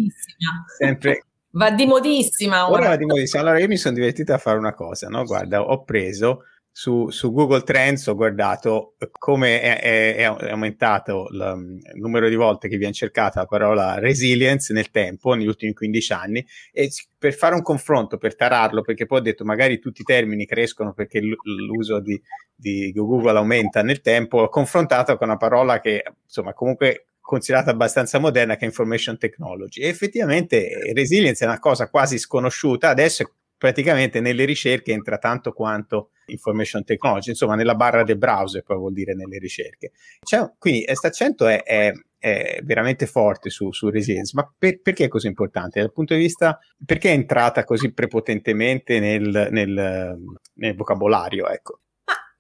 [0.78, 1.24] sempre...
[1.54, 2.80] Va di modissima ora.
[2.80, 3.42] ora va di modissima.
[3.42, 5.22] Allora io mi sono divertito a fare una cosa, no?
[5.22, 11.78] Guarda, ho preso su, su, Google Trends ho guardato come è, è, è aumentato il,
[11.94, 16.44] numero di volte che viene cercata la parola resilience nel tempo, negli ultimi 15 anni,
[16.72, 20.46] e per fare un confronto, per tararlo, perché poi ho detto magari tutti i termini
[20.46, 22.20] crescono perché l'uso di,
[22.52, 28.18] di Google aumenta nel tempo, ho confrontato con una parola che insomma comunque considerata abbastanza
[28.18, 29.80] moderna che è information technology.
[29.80, 36.08] E effettivamente resilience è una cosa quasi sconosciuta, adesso praticamente nelle ricerche entra tanto quanto
[36.26, 39.92] information technology, insomma nella barra del browser poi vuol dire nelle ricerche.
[40.22, 45.04] Cioè, quindi questo accento è, è, è, veramente forte su, su resilience, ma per, perché
[45.04, 45.80] è così importante?
[45.80, 50.18] Dal punto di vista, perché è entrata così prepotentemente nel, nel,
[50.54, 51.48] nel vocabolario?
[51.48, 51.80] Ecco.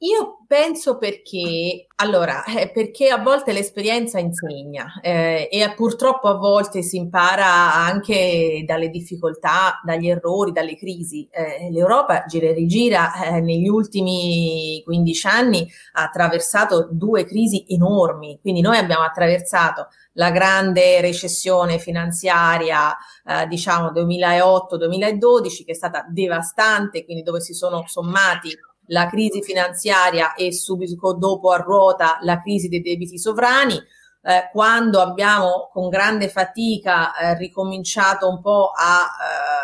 [0.04, 6.82] Io penso perché, allora, eh, perché a volte l'esperienza insegna eh, e purtroppo a volte
[6.82, 11.26] si impara anche dalle difficoltà, dagli errori, dalle crisi.
[11.30, 18.38] Eh, L'Europa gira e rigira eh, negli ultimi 15 anni ha attraversato due crisi enormi,
[18.42, 27.06] quindi noi abbiamo attraversato la grande recessione finanziaria, eh, diciamo 2008-2012, che è stata devastante,
[27.06, 28.54] quindi dove si sono sommati
[28.86, 33.80] la crisi finanziaria e subito dopo a ruota la crisi dei debiti sovrani.
[34.26, 39.04] eh, quando abbiamo con grande fatica eh, ricominciato un po' a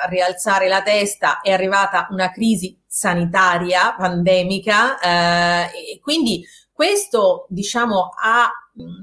[0.05, 8.11] eh, rialzare la testa, è arrivata una crisi sanitaria, pandemica, eh, e quindi questo, diciamo,
[8.23, 8.51] ha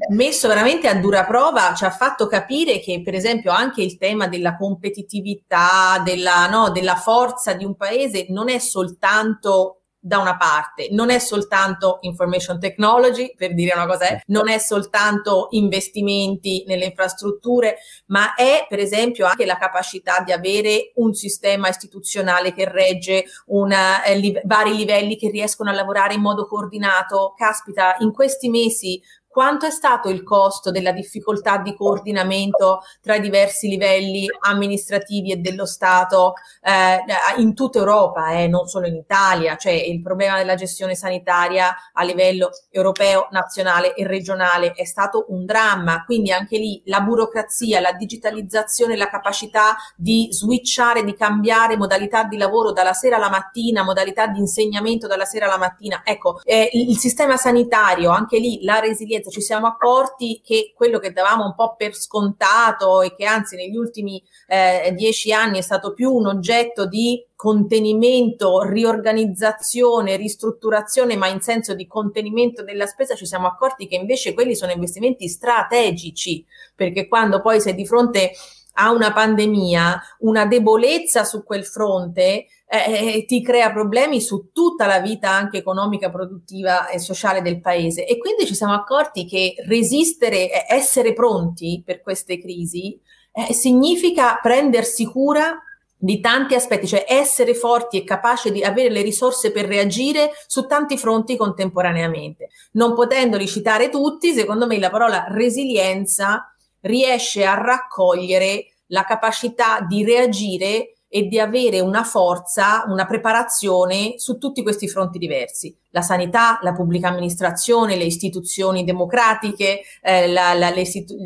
[0.10, 4.28] messo veramente a dura prova, ci ha fatto capire che, per esempio, anche il tema
[4.28, 10.88] della competitività, della, no, della forza di un paese non è soltanto da una parte
[10.92, 16.86] non è soltanto information technology, per dire una cosa, è, non è soltanto investimenti nelle
[16.86, 23.26] infrastrutture, ma è per esempio anche la capacità di avere un sistema istituzionale che regge
[23.48, 27.34] una, eh, li, vari livelli che riescono a lavorare in modo coordinato.
[27.36, 29.02] Caspita, in questi mesi
[29.38, 35.36] quanto è stato il costo della difficoltà di coordinamento tra i diversi livelli amministrativi e
[35.36, 37.04] dello Stato eh,
[37.40, 42.04] in tutta Europa, eh, non solo in Italia, cioè il problema della gestione sanitaria a
[42.04, 47.94] livello europeo, nazionale e regionale è stato un dramma, quindi anche lì la burocrazia, la
[47.94, 54.26] digitalizzazione, la capacità di switchare, di cambiare modalità di lavoro dalla sera alla mattina, modalità
[54.26, 59.26] di insegnamento dalla sera alla mattina, ecco, eh, il sistema sanitario, anche lì la resilienza
[59.30, 63.76] ci siamo accorti che quello che davamo un po' per scontato e che anzi negli
[63.76, 71.40] ultimi eh, dieci anni è stato più un oggetto di contenimento, riorganizzazione, ristrutturazione, ma in
[71.40, 76.44] senso di contenimento della spesa, ci siamo accorti che invece quelli sono investimenti strategici,
[76.76, 78.32] perché quando poi sei di fronte
[78.80, 84.86] a una pandemia, una debolezza su quel fronte, eh, eh, ti crea problemi su tutta
[84.86, 88.06] la vita anche economica, produttiva e sociale del paese.
[88.06, 93.00] E quindi ci siamo accorti che resistere, essere pronti per queste crisi,
[93.32, 95.60] eh, significa prendersi cura
[96.00, 100.68] di tanti aspetti, cioè essere forti e capaci di avere le risorse per reagire su
[100.68, 102.50] tanti fronti contemporaneamente.
[102.74, 110.04] Non potendoli citare tutti, secondo me la parola resilienza riesce a raccogliere la capacità di
[110.04, 115.76] reagire e di avere una forza, una preparazione su tutti questi fronti diversi.
[115.92, 120.84] La sanità, la pubblica amministrazione, le istituzioni democratiche, eh, la, la, le,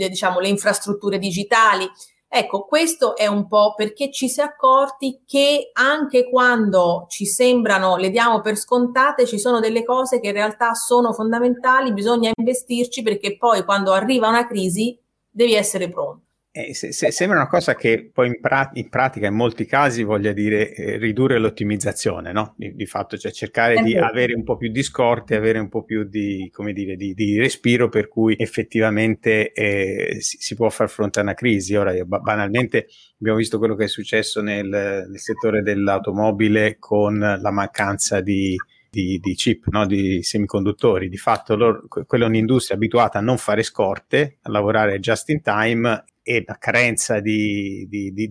[0.07, 1.89] diciamo, le infrastrutture digitali.
[2.33, 7.97] Ecco, questo è un po' perché ci si è accorti che anche quando ci sembrano,
[7.97, 13.01] le diamo per scontate, ci sono delle cose che in realtà sono fondamentali, bisogna investirci
[13.01, 14.97] perché poi quando arriva una crisi
[15.31, 16.25] devi essere pronto.
[16.53, 20.03] Eh, se, se, sembra una cosa che poi in, pra- in, pratica in molti casi
[20.03, 22.55] voglia dire eh, ridurre l'ottimizzazione, no?
[22.57, 25.83] Di, di, fatto, cioè cercare di avere un po' più di scorte, avere un po'
[25.85, 30.89] più di, come dire, di, di respiro per cui effettivamente eh, si, si, può far
[30.89, 31.73] fronte a una crisi.
[31.75, 32.87] Ora, io, banalmente,
[33.21, 38.57] abbiamo visto quello che è successo nel, nel settore dell'automobile con la mancanza di,
[38.91, 39.85] di, di chip, no?
[39.85, 41.07] di semiconduttori.
[41.07, 45.41] Di fatto, loro, quella è un'industria abituata a non fare scorte, a lavorare just in
[45.41, 48.29] time e la carenza di, di, di,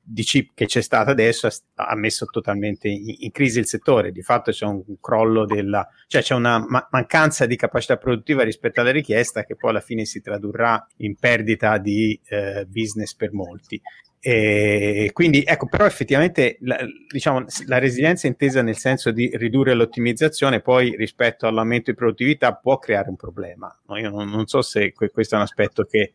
[0.00, 4.12] di, chip che c'è stata adesso ha messo totalmente in, in, crisi il settore.
[4.12, 8.80] Di fatto c'è un crollo della, cioè c'è una ma- mancanza di capacità produttiva rispetto
[8.80, 13.80] alla richiesta che poi alla fine si tradurrà in perdita di eh, business per molti.
[14.24, 20.60] E quindi ecco, però effettivamente la, diciamo, la resilienza intesa nel senso di ridurre l'ottimizzazione
[20.60, 23.76] poi rispetto all'aumento di produttività può creare un problema.
[23.88, 23.98] No?
[23.98, 26.12] Io non, non, so se questo è un aspetto che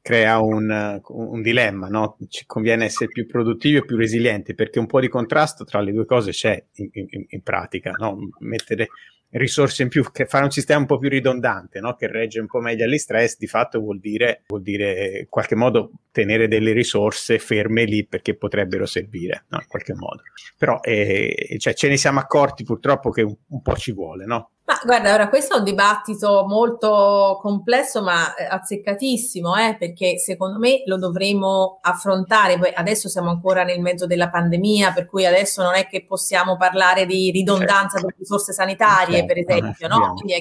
[0.00, 2.16] crea un, un dilemma, no?
[2.30, 5.92] ci conviene essere più produttivi o più resilienti perché un po' di contrasto tra le
[5.92, 8.30] due cose c'è in, in, in pratica, no?
[8.38, 8.88] mettere
[9.30, 11.94] risorse in più, che fare un sistema un po' più ridondante, no?
[11.94, 15.54] che regge un po' meglio agli stress, di fatto vuol dire, vuol dire in qualche
[15.54, 19.58] modo tenere delle risorse ferme lì perché potrebbero servire no?
[19.60, 20.22] in qualche modo.
[20.56, 24.50] Però eh, cioè, ce ne siamo accorti purtroppo che un, un po' ci vuole, no?
[24.70, 30.60] Ma guarda, ora questo è un dibattito molto complesso ma eh, azzeccatissimo, eh, perché secondo
[30.60, 32.56] me lo dovremo affrontare.
[32.56, 36.56] Poi adesso siamo ancora nel mezzo della pandemia, per cui adesso non è che possiamo
[36.56, 38.06] parlare di ridondanza certo.
[38.06, 39.26] delle risorse sanitarie, certo.
[39.26, 40.14] per esempio, no?
[40.14, 40.40] Quindi è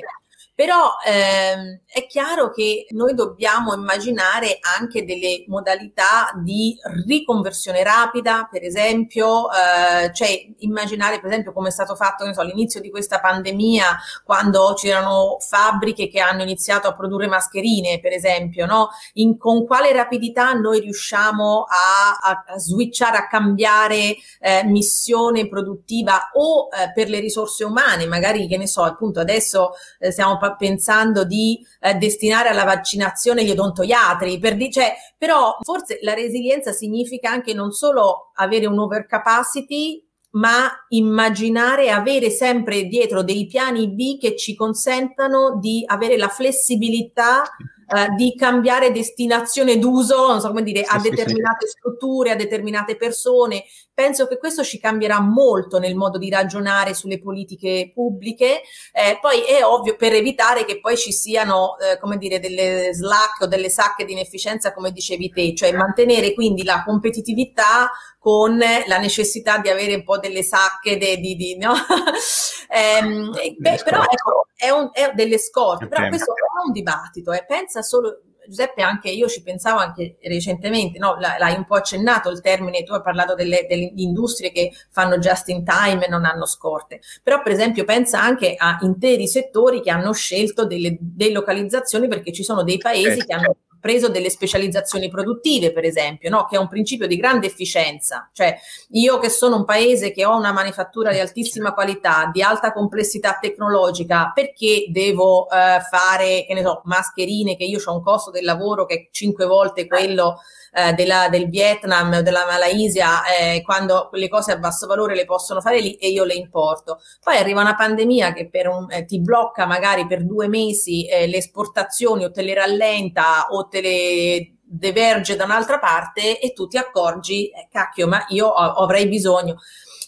[0.60, 8.66] però ehm, è chiaro che noi dobbiamo immaginare anche delle modalità di riconversione rapida, per
[8.66, 14.00] esempio, eh, cioè immaginare per esempio come è stato fatto so, all'inizio di questa pandemia,
[14.26, 18.90] quando c'erano fabbriche che hanno iniziato a produrre mascherine, per esempio, no?
[19.14, 26.68] In, con quale rapidità noi riusciamo a, a, switchare, a cambiare eh, missione produttiva o
[26.68, 31.60] eh, per le risorse umane, magari che ne so, appunto adesso eh, stiamo pensando di
[31.80, 37.54] eh, destinare alla vaccinazione gli odontoiatri, per di- cioè, però forse la resilienza significa anche
[37.54, 44.56] non solo avere un overcapacity, ma immaginare avere sempre dietro dei piani B che ci
[44.56, 51.00] consentano di avere la flessibilità uh, di cambiare destinazione d'uso, non so come dire, a
[51.00, 53.64] determinate strutture, a determinate persone.
[54.00, 58.62] Penso che questo ci cambierà molto nel modo di ragionare sulle politiche pubbliche.
[58.94, 63.42] Eh, poi è ovvio per evitare che poi ci siano, eh, come dire, delle slack
[63.42, 68.98] o delle sacche di inefficienza, come dicevi te, cioè mantenere quindi la competitività con la
[69.00, 71.74] necessità di avere un po' delle sacche de, di, di, no?
[72.72, 77.44] ehm, beh, però ecco, è, un, è delle scorte, però questo è un dibattito, eh.
[77.46, 81.18] pensa solo Giuseppe, anche io ci pensavo anche recentemente, no?
[81.20, 85.50] l'hai un po' accennato il termine, tu hai parlato delle, delle, industrie che fanno just
[85.50, 89.92] in time e non hanno scorte, però per esempio pensa anche a interi settori che
[89.92, 95.72] hanno scelto delle delocalizzazioni perché ci sono dei paesi che hanno preso delle specializzazioni produttive,
[95.72, 96.46] per esempio, no?
[96.46, 98.30] che è un principio di grande efficienza.
[98.34, 98.58] Cioè,
[98.92, 103.38] io che sono un paese che ho una manifattura di altissima qualità, di alta complessità
[103.40, 108.44] tecnologica, perché devo eh, fare, che ne so, mascherine, che io ho un costo del
[108.44, 110.40] lavoro che è cinque volte quello
[110.74, 115.26] eh, della, del Vietnam o della Malaysia, eh, quando quelle cose a basso valore le
[115.26, 117.00] possono fare lì e io le importo.
[117.24, 121.38] Poi arriva una pandemia che un, eh, ti blocca magari per due mesi eh, le
[121.38, 126.78] esportazioni o te le rallenta o te le diverge da un'altra parte e tu ti
[126.78, 129.58] accorgi, eh, cacchio, ma io avrei bisogno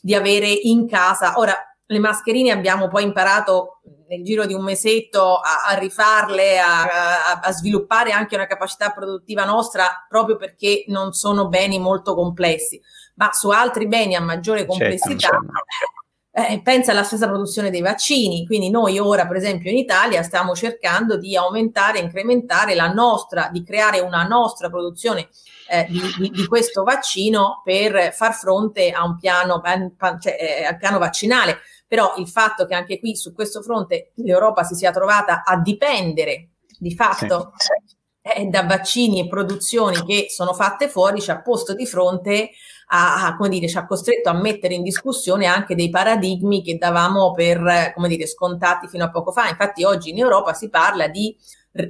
[0.02, 1.34] di avere in casa.
[1.38, 1.56] Ora,
[1.92, 7.40] le mascherine abbiamo poi imparato nel giro di un mesetto a, a rifarle, a, a,
[7.42, 12.82] a, sviluppare anche una capacità produttiva nostra proprio perché non sono beni molto complessi,
[13.16, 15.40] ma su altri beni a maggiore certo, complessità.
[16.34, 20.56] Eh, pensa alla stessa produzione dei vaccini, quindi noi ora per esempio in Italia stiamo
[20.56, 25.28] cercando di aumentare, incrementare la nostra, di creare una nostra produzione
[25.70, 29.62] eh, di, di, di, questo vaccino per far fronte a un piano,
[30.20, 31.60] cioè, eh, al piano vaccinale
[31.92, 36.52] però il fatto che anche qui su questo fronte l'Europa si sia trovata a dipendere
[36.80, 37.98] di fatto sì.
[38.22, 42.52] eh, da vaccini e produzioni che sono fatte fuori ci ha posto di fronte
[42.94, 46.78] a, a, come dire, ci ha costretto a mettere in discussione anche dei paradigmi che
[46.78, 49.50] davamo per, come dire, scontati fino a poco fa.
[49.50, 51.36] Infatti oggi in Europa si parla di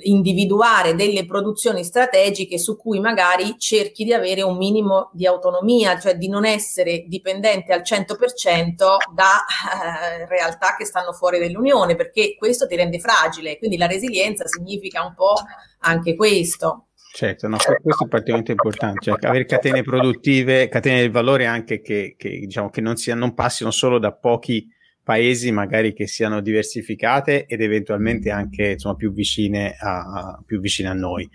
[0.01, 6.17] individuare delle produzioni strategiche su cui magari cerchi di avere un minimo di autonomia, cioè
[6.17, 8.73] di non essere dipendente al 100%
[9.13, 13.57] da eh, realtà che stanno fuori dall'Unione, perché questo ti rende fragile.
[13.57, 15.34] Quindi la resilienza significa un po'
[15.79, 16.88] anche questo.
[17.13, 22.15] Certo, no, questo è particolarmente importante, cioè avere catene produttive, catene del valore anche che,
[22.17, 24.65] che, diciamo, che non, sia, non passino solo da pochi
[25.03, 30.93] paesi magari che siano diversificate ed eventualmente anche insomma, più, vicine a, più vicine a
[30.93, 31.29] noi.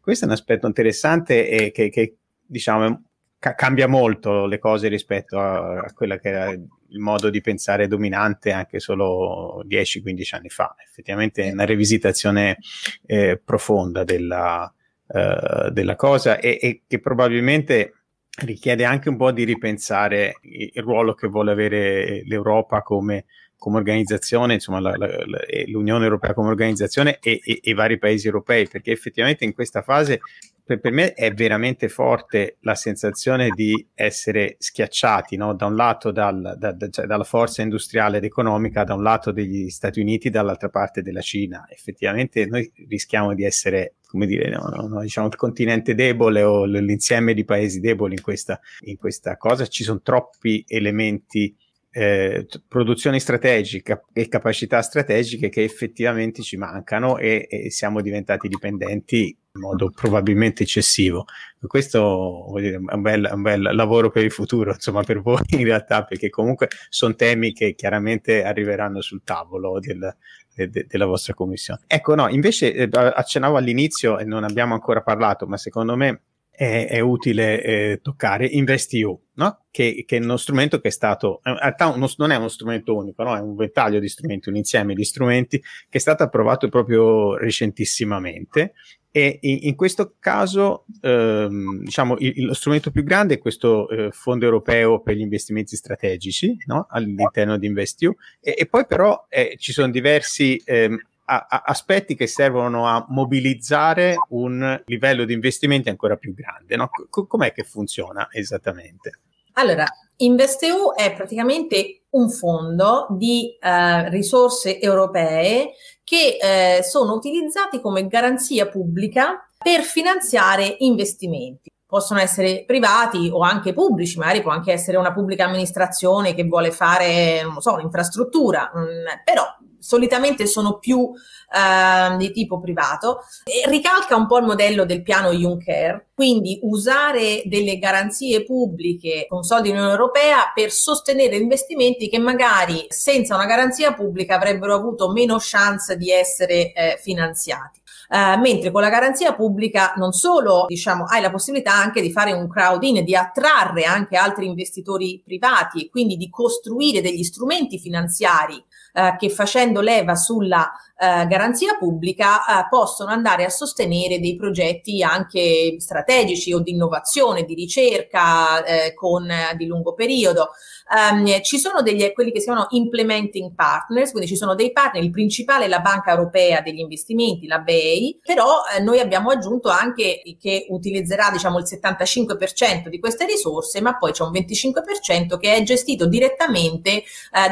[0.00, 3.04] Questo è un aspetto interessante e che, che diciamo
[3.38, 7.88] ca- cambia molto le cose rispetto a, a quella che era il modo di pensare
[7.88, 10.76] dominante anche solo 10-15 anni fa.
[10.86, 12.58] Effettivamente è una rivisitazione
[13.06, 14.72] eh, profonda della,
[15.06, 18.01] uh, della cosa e, e che probabilmente
[18.40, 23.26] richiede anche un po' di ripensare il ruolo che vuole avere l'Europa come,
[23.56, 27.98] come organizzazione, insomma la, la, la, l'Unione Europea come organizzazione e, e, e, i vari
[27.98, 30.20] paesi europei, perché effettivamente in questa fase
[30.64, 35.54] per, per, me è veramente forte la sensazione di essere schiacciati no?
[35.54, 39.32] da un lato dal, da, da, cioè dalla forza industriale ed economica, da un lato
[39.32, 41.66] degli Stati Uniti, dall'altra parte della Cina.
[41.68, 46.64] Effettivamente noi rischiamo di essere, come dire, no, no, no, diciamo il continente debole o
[46.64, 49.66] l'insieme di paesi deboli in questa, in questa cosa.
[49.66, 51.56] Ci sono troppi elementi
[51.94, 59.36] eh, produzioni strategiche e capacità strategiche che effettivamente ci mancano e, e, siamo diventati dipendenti
[59.54, 61.26] in modo probabilmente eccessivo.
[61.60, 65.64] Questo dire, è un bel, un bel, lavoro per il futuro, insomma, per voi in
[65.64, 70.16] realtà, perché comunque sono temi che chiaramente arriveranno sul tavolo del,
[70.54, 71.82] de, de, della vostra commissione.
[71.86, 76.22] Ecco, no, invece eh, accennavo all'inizio e non abbiamo ancora parlato, ma secondo me
[76.62, 79.64] è, è utile eh, toccare InvestEU, no?
[79.70, 82.94] che, che, è uno strumento che è stato, in realtà uno, non è uno strumento
[82.94, 83.36] unico, no?
[83.36, 88.74] è un ventaglio di strumenti, un insieme di strumenti che è stato approvato proprio recentissimamente
[89.10, 94.08] e in, in questo caso ehm, diciamo il, lo strumento più grande è questo eh,
[94.10, 96.86] fondo europeo per gli investimenti strategici no?
[96.88, 100.98] all'interno di InvestEU e, e poi però eh, ci sono diversi ehm,
[101.32, 106.76] a, a aspetti che servono a mobilizzare un livello di investimenti ancora più grande.
[106.76, 106.88] No?
[106.88, 109.20] C- com'è che funziona esattamente?
[109.54, 109.84] Allora,
[110.16, 115.72] InvestEU è praticamente un fondo di eh, risorse europee
[116.04, 121.71] che eh, sono utilizzati come garanzia pubblica per finanziare investimenti.
[121.92, 126.70] Possono essere privati o anche pubblici, magari può anche essere una pubblica amministrazione che vuole
[126.70, 129.44] fare, non so, un'infrastruttura, mh, però
[129.78, 135.32] solitamente sono più eh, di tipo privato, e ricalca un po' il modello del piano
[135.32, 142.86] Juncker, quindi usare delle garanzie pubbliche con soldi dell'Unione Europea per sostenere investimenti che magari
[142.88, 147.81] senza una garanzia pubblica avrebbero avuto meno chance di essere eh, finanziati.
[148.12, 152.32] Uh, mentre con la garanzia pubblica non solo diciamo, hai la possibilità anche di fare
[152.32, 158.56] un crowd-in, di attrarre anche altri investitori privati e quindi di costruire degli strumenti finanziari
[158.56, 165.76] uh, che facendo leva sulla uh, garanzia pubblica possono andare a sostenere dei progetti anche
[165.78, 168.62] strategici o di innovazione, di ricerca
[168.94, 170.50] con di lungo periodo.
[170.92, 175.02] Um, ci sono degli, quelli che si chiamano implementing partners, quindi ci sono dei partner,
[175.02, 179.70] il principale è la Banca Europea degli Investimenti, la BEI, però eh, noi abbiamo aggiunto
[179.70, 185.54] anche che utilizzerà diciamo il 75% di queste risorse, ma poi c'è un 25% che
[185.54, 187.04] è gestito direttamente eh,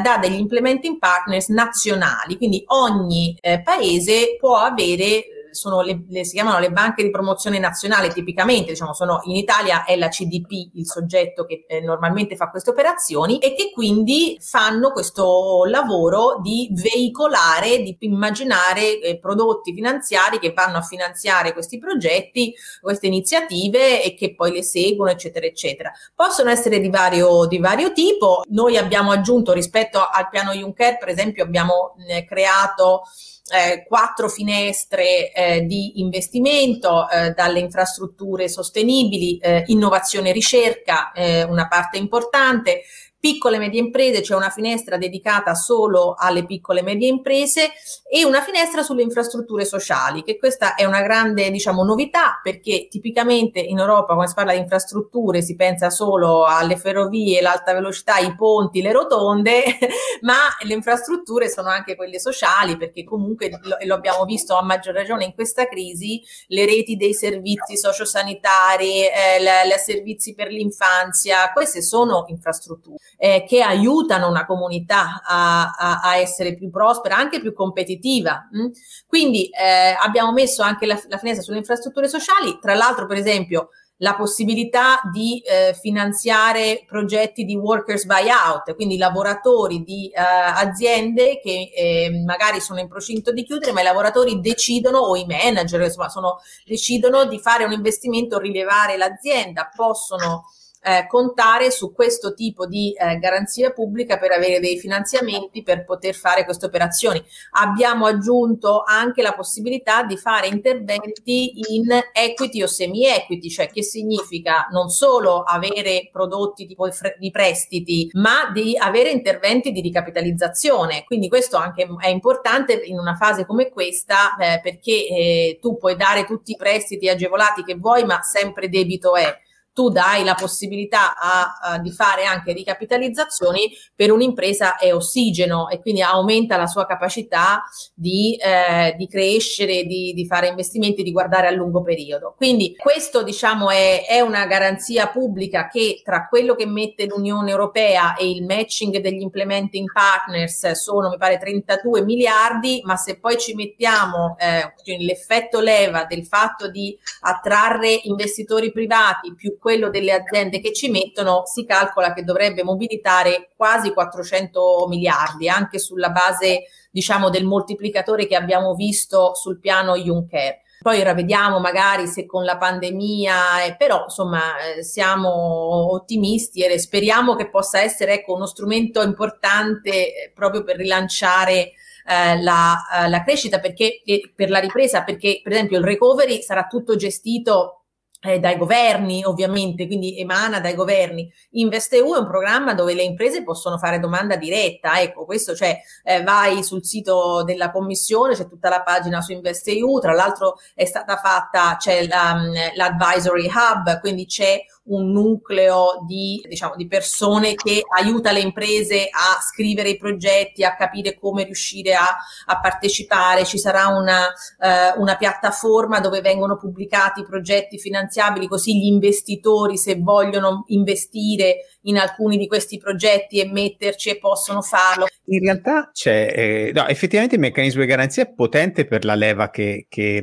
[0.03, 6.35] da degli implementing partners nazionali, quindi ogni eh, paese può avere sono le, le, si
[6.35, 10.87] chiamano le banche di promozione nazionale tipicamente, diciamo, sono in Italia è la CDP il
[10.87, 17.83] soggetto che eh, normalmente fa queste operazioni e che quindi fanno questo lavoro di veicolare,
[17.83, 24.35] di immaginare eh, prodotti finanziari che vanno a finanziare questi progetti, queste iniziative e che
[24.35, 25.93] poi le seguono, eccetera, eccetera.
[26.15, 28.43] Possono essere di vario, di vario tipo.
[28.49, 33.03] Noi abbiamo aggiunto rispetto al piano Juncker, per esempio, abbiamo eh, creato
[33.51, 41.43] eh, quattro finestre eh, di investimento eh, dalle infrastrutture sostenibili, eh, innovazione e ricerca, eh,
[41.43, 42.83] una parte importante,
[43.21, 47.71] piccole e medie imprese, c'è una finestra dedicata solo alle piccole e medie imprese
[48.11, 53.61] e una finestra sulle infrastrutture sociali, che questa è una grande, diciamo, novità perché tipicamente
[53.61, 58.35] in Europa quando si parla di infrastrutture si pensa solo alle ferrovie, l'alta velocità, i
[58.35, 59.65] ponti, le rotonde,
[60.23, 64.95] ma le infrastrutture sono anche quelle sociali perché comunque lo, lo abbiamo visto a maggior
[64.95, 71.83] ragione in questa crisi, le reti dei servizi sociosanitari, eh, le servizi per l'infanzia, queste
[71.83, 77.53] sono infrastrutture eh, che aiutano una comunità a, a, a, essere più prospera, anche più
[77.53, 78.49] competitiva.
[78.51, 78.63] Mh?
[78.63, 78.67] Mm?
[79.07, 83.69] Quindi eh, abbiamo messo anche la, la finestra sulle infrastrutture sociali, tra l'altro per esempio
[83.99, 91.71] la possibilità di eh, finanziare progetti di workers buyout, quindi lavoratori di eh, aziende che
[91.77, 96.09] eh, magari sono in procinto di chiudere, ma i lavoratori decidono, o i manager, insomma,
[96.09, 100.45] sono, decidono di fare un investimento, rilevare l'azienda, possono
[100.83, 106.15] eh, contare su questo tipo di eh, garanzia pubblica per avere dei finanziamenti per poter
[106.15, 107.23] fare queste operazioni.
[107.53, 114.69] Abbiamo aggiunto anche la possibilità di fare interventi in equity o semi-equity, cioè che significa
[114.71, 121.05] non solo avere prodotti tipo di prestiti, ma di avere interventi di ricapitalizzazione.
[121.05, 125.97] Quindi questo anche è importante in una fase come questa eh, perché eh, tu puoi
[125.97, 129.49] dare tutti i prestiti agevolati che vuoi, ma sempre debito è
[129.81, 135.81] tu dai la possibilità a, a, di fare anche ricapitalizzazioni per un'impresa è ossigeno e
[135.81, 137.63] quindi aumenta la sua capacità
[137.95, 142.35] di, eh, di crescere, di, di, fare investimenti, di guardare a lungo periodo.
[142.37, 148.17] Quindi questo diciamo è, è, una garanzia pubblica che tra quello che mette l'Unione Europea
[148.17, 153.55] e il matching degli implementing partners sono mi pare 32 miliardi, ma se poi ci
[153.55, 160.73] mettiamo eh, l'effetto leva del fatto di attrarre investitori privati più quello delle aziende che
[160.73, 167.45] ci mettono, si calcola che dovrebbe mobilitare quasi 400 miliardi, anche sulla base, diciamo, del
[167.45, 170.59] moltiplicatore che abbiamo visto sul piano Juncker.
[170.81, 176.77] Poi ora vediamo magari se con la pandemia, eh, però insomma eh, siamo ottimisti e
[176.77, 181.75] speriamo che possa essere ecco, uno strumento importante eh, proprio per rilanciare
[182.09, 184.01] eh, la, eh, la, crescita perché,
[184.35, 187.80] per la ripresa, perché per esempio il recovery sarà tutto gestito
[188.21, 191.31] eh, dai governi, ovviamente, quindi emana dai governi.
[191.53, 195.01] InvestEU è un programma dove le imprese possono fare domanda diretta.
[195.01, 199.99] Ecco, questo cioè eh, vai sul sito della commissione, c'è tutta la pagina su InvestEU,
[200.01, 202.37] tra l'altro è stata fatta, c'è la,
[202.75, 204.61] l'advisory hub, quindi c'è
[204.91, 210.75] un nucleo di, diciamo, di persone che aiuta le imprese a scrivere i progetti, a
[210.75, 212.17] capire come riuscire a,
[212.47, 214.27] a partecipare, ci sarà una,
[214.61, 221.97] eh, una piattaforma dove vengono pubblicati progetti finanziabili così gli investitori se vogliono investire in
[221.97, 225.07] alcuni di questi progetti e metterci e possono farlo.
[225.27, 229.51] In realtà c'è, eh, no, effettivamente il meccanismo di garanzia è potente per la leva
[229.51, 230.23] che, che,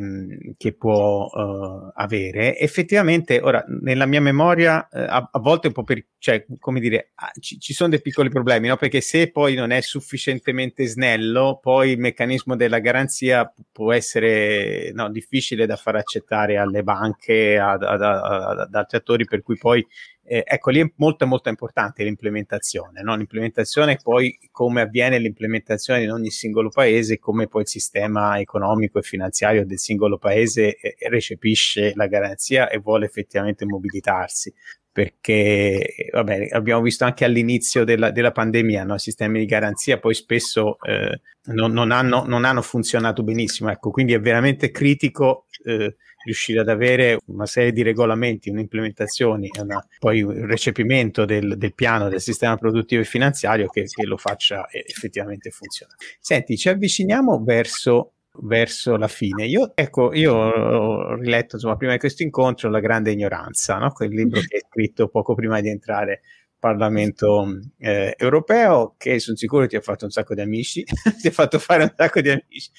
[0.58, 2.58] che può uh, avere.
[2.58, 7.14] Effettivamente, ora, nella mia memoria, uh, a, a, volte un po' per, cioè, come dire,
[7.40, 8.76] ci, ci, sono dei piccoli problemi, no?
[8.76, 15.10] Perché se poi non è sufficientemente snello, poi il meccanismo della garanzia può essere no,
[15.10, 19.86] difficile da far accettare alle banche, ad, ad, ad, ad altri attori, per cui poi
[20.30, 23.16] eh, ecco, lì è molto molto importante l'implementazione, no?
[23.16, 29.04] l'implementazione poi come avviene l'implementazione in ogni singolo paese, come poi il sistema economico e
[29.04, 34.54] finanziario del singolo paese eh, recepisce la garanzia e vuole effettivamente mobilitarsi
[34.92, 38.96] perché vabbè, abbiamo visto anche all'inizio della, della pandemia no?
[38.96, 41.22] i sistemi di garanzia poi spesso eh,
[41.54, 45.96] non, non, hanno, non, hanno, funzionato benissimo, ecco, quindi è veramente critico eh,
[46.28, 52.10] riuscire ad avere una serie di regolamenti, un'implementazione, una, poi un recepimento del, del, piano
[52.10, 55.98] del sistema produttivo e finanziario che, che lo faccia effettivamente funzionare.
[56.20, 59.48] Senti, ci avviciniamo verso verso la fine.
[59.48, 63.92] Io, ecco, io ho riletto insomma, prima di questo incontro La grande ignoranza, no?
[63.92, 66.22] quel libro che hai scritto poco prima di entrare
[66.60, 70.84] Parlamento eh, europeo che sono sicuro ti ha fatto un sacco di amici,
[71.22, 72.72] ti ha fatto fare un sacco di amici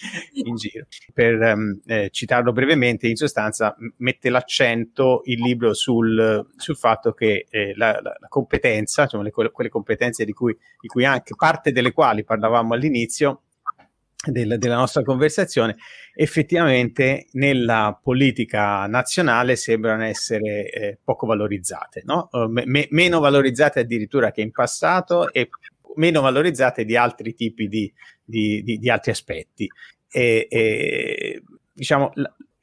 [0.44, 0.86] in giro.
[1.12, 7.46] Per um, eh, citarlo brevemente, in sostanza mette l'accento il libro sul, sul fatto che
[7.50, 11.92] eh, la, la, competenza, cioè le, quelle competenze di cui, di cui anche parte delle
[11.92, 13.42] quali parlavamo all'inizio,
[14.26, 15.76] del, della nostra conversazione,
[16.14, 22.28] effettivamente nella politica nazionale sembrano essere eh, poco valorizzate, no?
[22.48, 25.48] me, meno valorizzate addirittura che in passato e
[25.96, 27.92] meno valorizzate di altri tipi di,
[28.24, 29.68] di, di, di altri aspetti.
[30.10, 31.42] E, e
[31.72, 32.12] diciamo,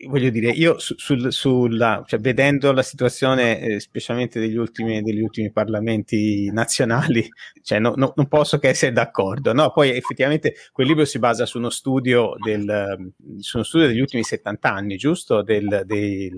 [0.08, 5.22] voglio dire, io su, sul, sulla, cioè, vedendo la situazione, eh, specialmente degli ultimi, degli
[5.22, 7.28] ultimi parlamenti nazionali,
[7.62, 9.54] cioè, no, no, non posso che essere d'accordo.
[9.54, 9.72] No?
[9.72, 14.24] Poi effettivamente quel libro si basa su uno studio, del, su uno studio degli ultimi
[14.24, 15.42] 70 anni, giusto?
[15.42, 16.38] Del, del,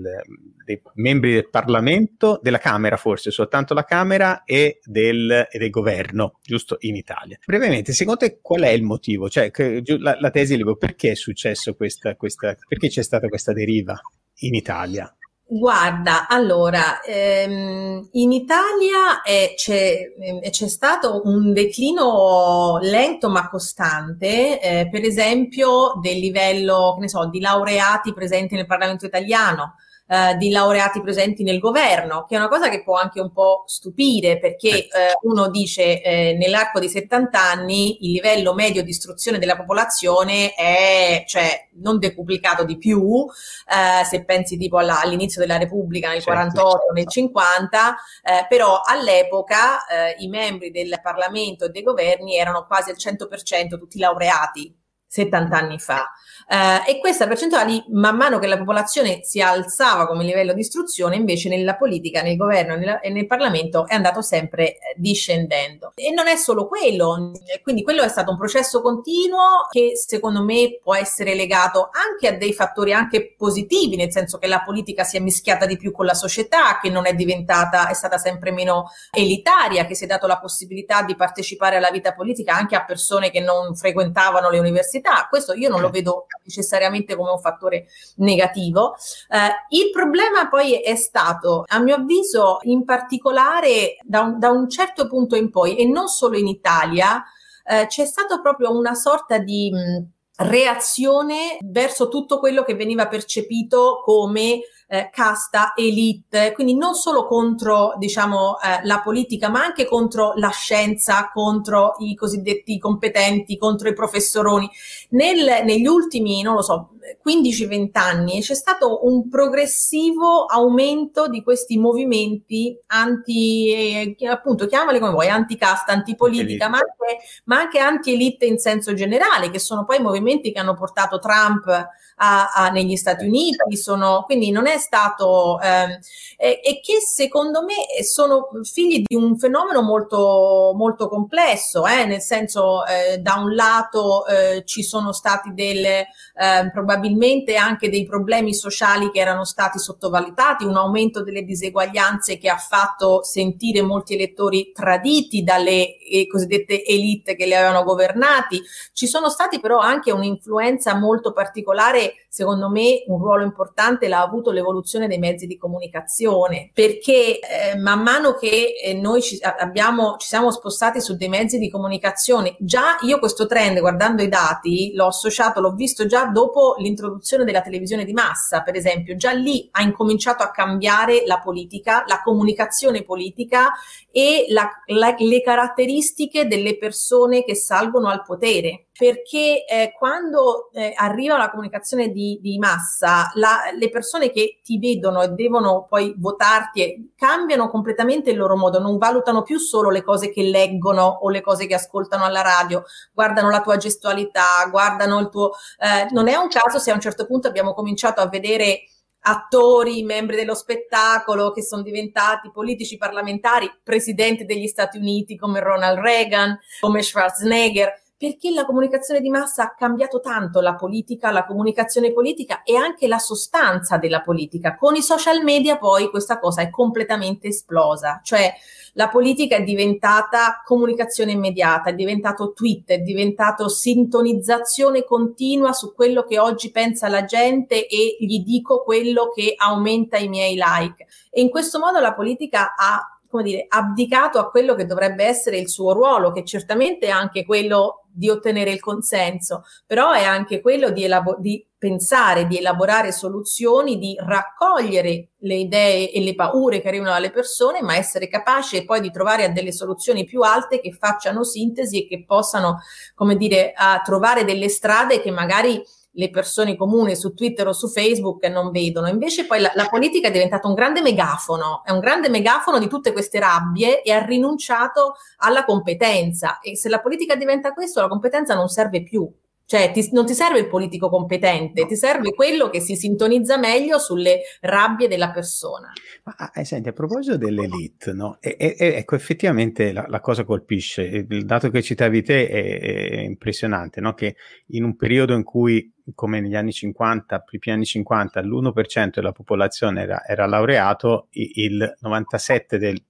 [0.64, 6.38] dei membri del Parlamento, della Camera forse, soltanto la Camera e del, e del governo,
[6.42, 6.76] giusto?
[6.80, 7.38] In Italia.
[7.44, 9.28] Brevemente, secondo te qual è il motivo?
[9.28, 13.47] Cioè, che, la, la tesi libro, perché è successo questa, questa, perché c'è stata questa
[13.52, 13.98] deriva
[14.40, 15.12] in Italia?
[15.50, 24.60] Guarda, allora, ehm, in Italia è, c'è, è, c'è, stato un declino lento ma costante,
[24.60, 29.76] eh, per esempio del livello, che ne so, di laureati presenti nel Parlamento italiano
[30.08, 33.64] eh, di laureati presenti nel governo, che è una cosa che può anche un po'
[33.66, 34.88] stupire perché eh,
[35.22, 41.24] uno dice eh, nell'arco di 70 anni il livello medio di istruzione della popolazione è
[41.26, 43.26] cioè, non decuplicato di più,
[43.66, 46.40] eh, se pensi tipo alla, all'inizio della Repubblica nel certo.
[46.40, 52.64] 48, nel 50, eh, però all'epoca eh, i membri del Parlamento e dei governi erano
[52.66, 54.74] quasi al 100% tutti laureati
[55.08, 56.10] 70 anni fa.
[56.50, 61.16] Eh, e questa percentuale, man mano che la popolazione si alzava come livello di istruzione,
[61.16, 65.92] invece nella politica, nel governo e nel, Parlamento è andato sempre eh, discendendo.
[65.94, 67.32] E non è solo quello,
[67.62, 72.38] quindi quello è stato un processo continuo che secondo me può essere legato anche a
[72.38, 76.06] dei fattori anche positivi, nel senso che la politica si è mischiata di più con
[76.06, 80.26] la società, che non è diventata, è stata sempre meno elitaria, che si è dato
[80.26, 85.26] la possibilità di partecipare alla vita politica anche a persone che non frequentavano le università.
[85.28, 87.86] Questo io non lo vedo necessariamente come un fattore
[88.16, 88.94] negativo.
[89.28, 94.68] Eh, il problema poi è stato, a mio avviso, in particolare da un, da un
[94.68, 97.22] certo punto in poi, e non solo in Italia,
[97.64, 104.00] eh, c'è stato proprio una sorta di mh, reazione verso tutto quello che veniva percepito
[104.04, 104.60] come
[104.90, 110.48] eh, casta, elite, quindi non solo contro diciamo, eh, la politica, ma anche contro la
[110.48, 114.68] scienza, contro i cosiddetti competenti, contro i professoroni.
[115.10, 121.78] Nel, negli ultimi, non lo so, 15-20 anni c'è stato un progressivo aumento di questi
[121.78, 128.58] movimenti anti, eh, appunto, chiamali come vuoi, anti-casta, antipolitica, ma anche, ma anche anti-elite in
[128.58, 131.88] senso generale, che sono poi movimenti che hanno portato Trump
[132.18, 135.98] a, a, negli Stati Uniti, sono, quindi non è stato, ehm,
[136.36, 142.20] e, e, che secondo me sono figli di un fenomeno molto, molto complesso, eh, nel
[142.20, 148.04] senso eh, da un lato eh, ci sono stati delle, eh, probabilmente probabilmente anche dei
[148.04, 154.14] problemi sociali che erano stati sottovalutati, un aumento delle diseguaglianze che ha fatto sentire molti
[154.14, 158.60] elettori traditi dalle eh, cosiddette elite che li avevano governati.
[158.92, 164.50] Ci sono stati però anche un'influenza molto particolare, secondo me un ruolo importante l'ha avuto
[164.50, 170.28] l'evoluzione dei mezzi di comunicazione, perché eh, man mano che eh, noi ci, abbiamo, ci
[170.28, 175.06] siamo spostati su dei mezzi di comunicazione, già io questo trend guardando i dati l'ho
[175.06, 179.82] associato, l'ho visto già dopo l'introduzione della televisione di massa, per esempio, già lì ha
[179.82, 183.72] incominciato a cambiare la politica, la comunicazione politica
[184.18, 188.86] e la, la, le caratteristiche delle persone che salgono al potere.
[188.98, 194.80] Perché eh, quando eh, arriva la comunicazione di, di massa, la, le persone che ti
[194.80, 200.02] vedono e devono poi votarti cambiano completamente il loro modo, non valutano più solo le
[200.02, 205.20] cose che leggono o le cose che ascoltano alla radio, guardano la tua gestualità, guardano
[205.20, 205.52] il tuo...
[205.78, 208.80] Eh, non è un caso se a un certo punto abbiamo cominciato a vedere
[209.20, 215.98] attori, membri dello spettacolo che sono diventati politici parlamentari, presidenti degli Stati Uniti come Ronald
[215.98, 222.12] Reagan, come Schwarzenegger, perché la comunicazione di massa ha cambiato tanto la politica, la comunicazione
[222.12, 224.74] politica e anche la sostanza della politica.
[224.74, 228.52] Con i social media poi questa cosa è completamente esplosa, cioè
[228.94, 236.24] la politica è diventata comunicazione immediata, è diventato tweet, è diventato sintonizzazione continua su quello
[236.24, 241.06] che oggi pensa la gente e gli dico quello che aumenta i miei like.
[241.30, 245.58] E in questo modo la politica ha come dire, abdicato a quello che dovrebbe essere
[245.58, 250.60] il suo ruolo, che certamente è anche quello di ottenere il consenso, però è anche
[250.60, 256.80] quello di, elabo- di pensare, di elaborare soluzioni, di raccogliere le idee e le paure
[256.80, 260.80] che arrivano dalle persone, ma essere capace poi di trovare a delle soluzioni più alte
[260.80, 262.80] che facciano sintesi e che possano,
[263.14, 263.72] come dire,
[264.04, 265.80] trovare delle strade che magari
[266.18, 269.06] le persone comuni su Twitter o su Facebook non vedono.
[269.06, 272.88] Invece poi la, la, politica è diventata un grande megafono, è un grande megafono di
[272.88, 276.58] tutte queste rabbie e ha rinunciato alla competenza.
[276.58, 279.32] E se la politica diventa questo, la competenza non serve più.
[279.70, 283.98] Cioè, ti, non ti serve il politico competente, ti serve quello che si sintonizza meglio
[283.98, 285.92] sulle rabbie della persona.
[286.24, 288.38] Ma eh, senti, a proposito dell'elite, no?
[288.40, 291.02] E, e, ecco, effettivamente la, la, cosa colpisce.
[291.02, 294.14] Il dato che citavi te è, è impressionante, no?
[294.14, 294.36] Che
[294.68, 300.02] in un periodo in cui come negli anni 50, primi anni 50, l'1% della popolazione
[300.02, 303.02] era, era laureato, il 97% del,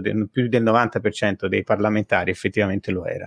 [0.00, 3.26] del, più del 90% dei parlamentari effettivamente lo era.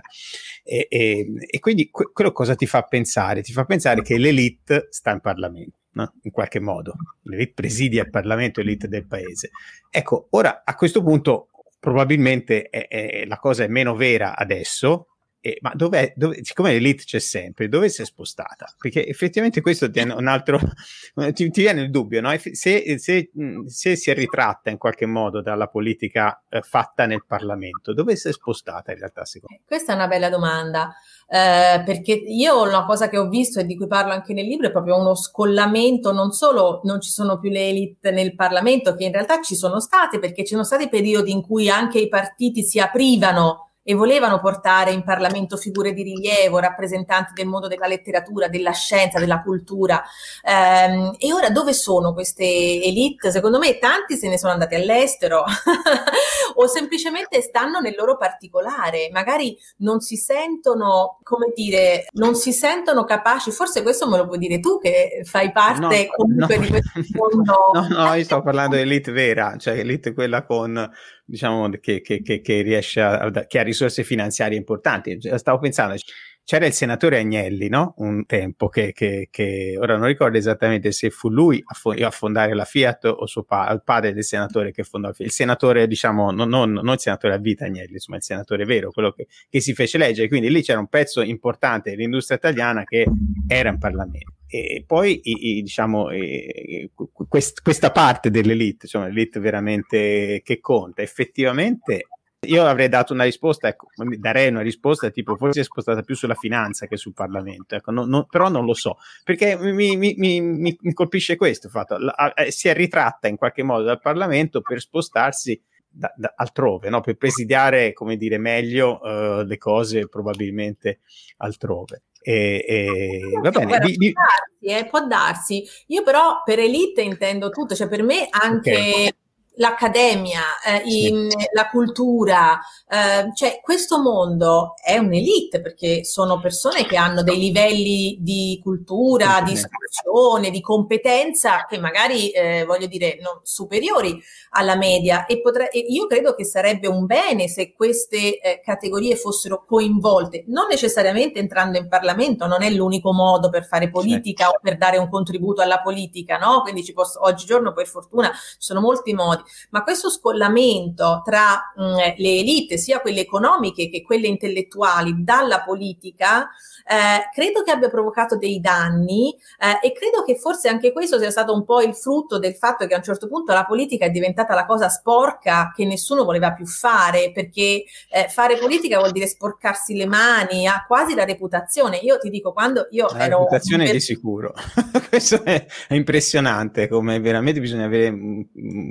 [0.64, 3.42] E, e, e quindi que- quello cosa ti fa pensare?
[3.42, 5.76] Ti fa pensare che l'elite sta in Parlamento.
[5.94, 6.12] No?
[6.22, 9.50] in qualche modo, l'elite presidia il Parlamento, l'elite del paese.
[9.88, 15.13] Ecco, ora a questo punto probabilmente è, è, la cosa è meno vera adesso,
[15.46, 18.74] eh, ma dov'è, dove, siccome l'elite c'è sempre, dove si è spostata?
[18.78, 20.58] Perché effettivamente questo ti un altro,
[21.34, 22.34] ti, ti, viene il dubbio, no?
[22.38, 23.30] se, se,
[23.66, 28.28] se, si è ritratta in qualche modo dalla politica eh, fatta nel Parlamento, dove si
[28.28, 29.64] è spostata in realtà secondo me?
[29.66, 30.94] Questa è una bella domanda,
[31.28, 34.68] eh, perché io una cosa che ho visto e di cui parlo anche nel libro
[34.68, 39.04] è proprio uno scollamento, non solo non ci sono più le elite nel Parlamento, che
[39.04, 42.62] in realtà ci sono state, perché ci sono stati periodi in cui anche i partiti
[42.62, 48.48] si aprivano e volevano portare in Parlamento figure di rilievo, rappresentanti del mondo della letteratura,
[48.48, 50.02] della scienza, della cultura.
[50.42, 53.30] Ehm, e ora dove sono queste elite?
[53.30, 55.44] Secondo me tanti se ne sono andati all'estero
[56.56, 63.04] o semplicemente stanno nel loro particolare, magari non si sentono, come dire, non si sentono
[63.04, 66.68] capaci, forse questo me lo puoi dire tu che fai parte no, comunque no, di
[66.70, 67.52] questo mondo.
[67.74, 70.90] No, no, io sto parlando di elite vera, cioè elite quella con
[71.24, 75.20] diciamo, che, che, che, che riesce a, che ha risorse finanziarie importanti.
[75.20, 75.96] Cioè, stavo pensando,
[76.44, 77.94] c'era il senatore Agnelli, no?
[77.98, 82.10] Un tempo che, che, che, ora non ricordo esattamente se fu lui a, fo- a
[82.10, 85.28] fondare la Fiat o suo pa- il padre del senatore che fondò la Fiat.
[85.28, 88.90] Il senatore, diciamo, non, non, non, il senatore a vita Agnelli, insomma, il senatore vero,
[88.90, 90.28] quello che, che si fece leggere.
[90.28, 93.06] Quindi lì c'era un pezzo importante dell'industria italiana che
[93.48, 96.88] era in Parlamento e poi i, i, diciamo i,
[97.28, 102.06] quest, questa parte dell'elite, cioè l'elite veramente che conta, effettivamente
[102.44, 103.88] io avrei dato una risposta, ecco,
[104.18, 108.04] darei una risposta tipo forse è spostata più sulla finanza che sul Parlamento, ecco, no,
[108.04, 112.50] no, però non lo so, perché mi, mi, mi, mi colpisce questo fatto, la, eh,
[112.50, 117.00] si è ritratta in qualche modo dal Parlamento per spostarsi da, da, altrove, no?
[117.00, 121.00] per presidiare, come dire, meglio uh, le cose probabilmente
[121.38, 122.02] altrove.
[122.26, 123.66] E, e, va bene.
[123.66, 125.64] Guarda, di, può, darsi, eh, può darsi.
[125.88, 128.72] Io però per elite intendo tutto, cioè per me anche...
[128.72, 129.14] Okay
[129.56, 136.96] l'accademia, eh, in, la cultura, eh, cioè questo mondo è un'elite perché sono persone che
[136.96, 143.40] hanno dei livelli di cultura, di istruzione, di competenza che magari, eh, voglio dire, non,
[143.42, 145.26] superiori alla media.
[145.26, 150.44] E, potre, e, io credo che sarebbe un bene se queste eh, categorie fossero coinvolte,
[150.48, 154.98] non necessariamente entrando in Parlamento, non è l'unico modo per fare politica o per dare
[154.98, 156.62] un contributo alla politica, no?
[156.62, 162.14] Quindi ci posso, oggigiorno per fortuna ci sono molti modi, ma questo scollamento tra mh,
[162.16, 166.50] le elite, sia quelle economiche che quelle intellettuali, dalla politica,
[166.86, 171.30] eh, credo che abbia provocato dei danni eh, e credo che forse anche questo sia
[171.30, 174.10] stato un po' il frutto del fatto che a un certo punto la politica è
[174.10, 179.26] diventata la cosa sporca che nessuno voleva più fare, perché eh, fare politica vuol dire
[179.26, 181.96] sporcarsi le mani, ha quasi la reputazione.
[181.98, 183.38] Io ti dico, quando io la ero...
[183.38, 183.92] reputazione per...
[183.94, 184.52] di sicuro.
[185.08, 188.14] questo è, è impressionante, come veramente bisogna avere,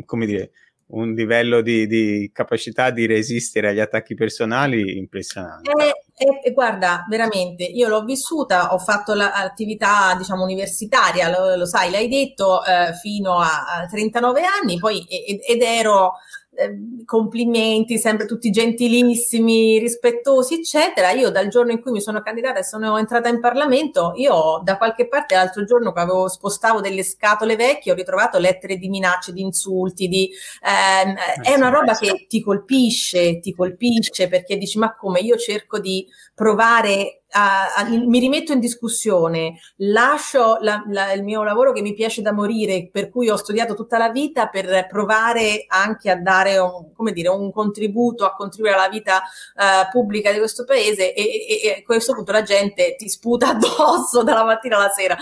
[0.05, 0.51] come dire,
[0.87, 5.71] un livello di, di, capacità di resistere agli attacchi personali impressionante.
[5.71, 11.65] E, e, e, guarda, veramente, io l'ho vissuta, ho fatto l'attività, diciamo, universitaria, lo, lo
[11.65, 16.13] sai, l'hai detto, eh, fino a, a, 39 anni, poi ed, ed ero
[16.55, 21.11] Ehm, complimenti, sempre tutti gentilissimi, rispettosi, eccetera.
[21.11, 24.77] Io dal giorno in cui mi sono candidata e sono entrata in Parlamento, io da
[24.77, 29.33] qualche parte l'altro giorno che avevo spostavo delle scatole vecchie, ho ritrovato lettere di minacce,
[29.33, 30.29] di insulti, di,
[30.61, 35.79] ehm, è una roba che ti colpisce, ti colpisce perché dici ma come io cerco
[35.79, 41.93] di provare a, mi rimetto in discussione, lascio la, la, il mio lavoro che mi
[41.93, 46.57] piace da morire, per cui ho studiato tutta la vita per provare anche a dare
[46.59, 49.21] un, dire, un contributo, a contribuire alla vita
[49.55, 53.49] uh, pubblica di questo paese e, e, e, a questo punto la gente ti sputa
[53.57, 55.17] addosso dalla mattina alla sera.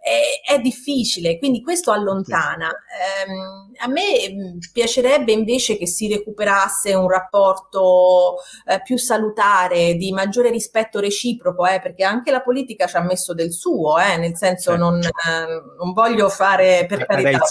[0.00, 2.68] è, è difficile, quindi questo allontana.
[3.26, 8.34] Um, a me piacerebbe invece che si recuperasse un rapporto
[8.64, 13.02] uh, più salutare, di maggiore rispetto reciproco reciproco, eh, perché anche la politica ci ha
[13.02, 14.84] messo del suo, eh, nel senso certo.
[14.84, 17.28] non, eh, non, voglio fare per carità.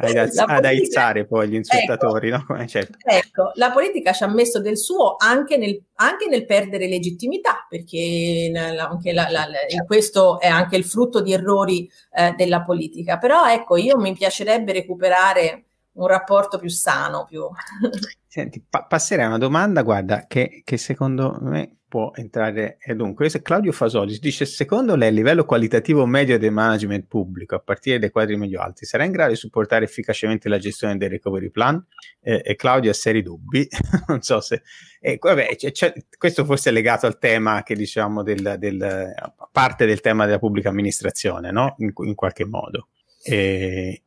[0.00, 2.66] Ad aizzare, ad, aizzare poi gli insultatori, ecco, no?
[2.66, 2.96] certo.
[3.02, 8.50] ecco, la politica ci ha messo del suo anche nel, anche nel perdere legittimità, perché
[8.54, 13.18] anche la, la, la, questo è anche il frutto di errori eh, della politica.
[13.18, 17.24] Però ecco, io mi piacerebbe recuperare un rapporto più sano.
[17.24, 17.42] Più...
[18.26, 22.78] Senti, pa- passerei a una domanda, guarda, che, che secondo me può entrare.
[22.80, 27.58] E dunque, Claudio Fasoli dice: Secondo lei, il livello qualitativo medio del management pubblico, a
[27.58, 31.84] partire dai quadri medio-alti, sarà in grado di supportare efficacemente la gestione del recovery plan?
[32.20, 33.66] Eh, e Claudio ha seri dubbi.
[34.06, 34.62] non so se.
[35.00, 39.12] Eh, vabbè, c'è, c'è, questo forse è legato al tema che diciamo del, del
[39.50, 41.74] parte del tema della pubblica amministrazione, no?
[41.78, 42.88] In, in qualche modo.
[43.22, 44.02] E...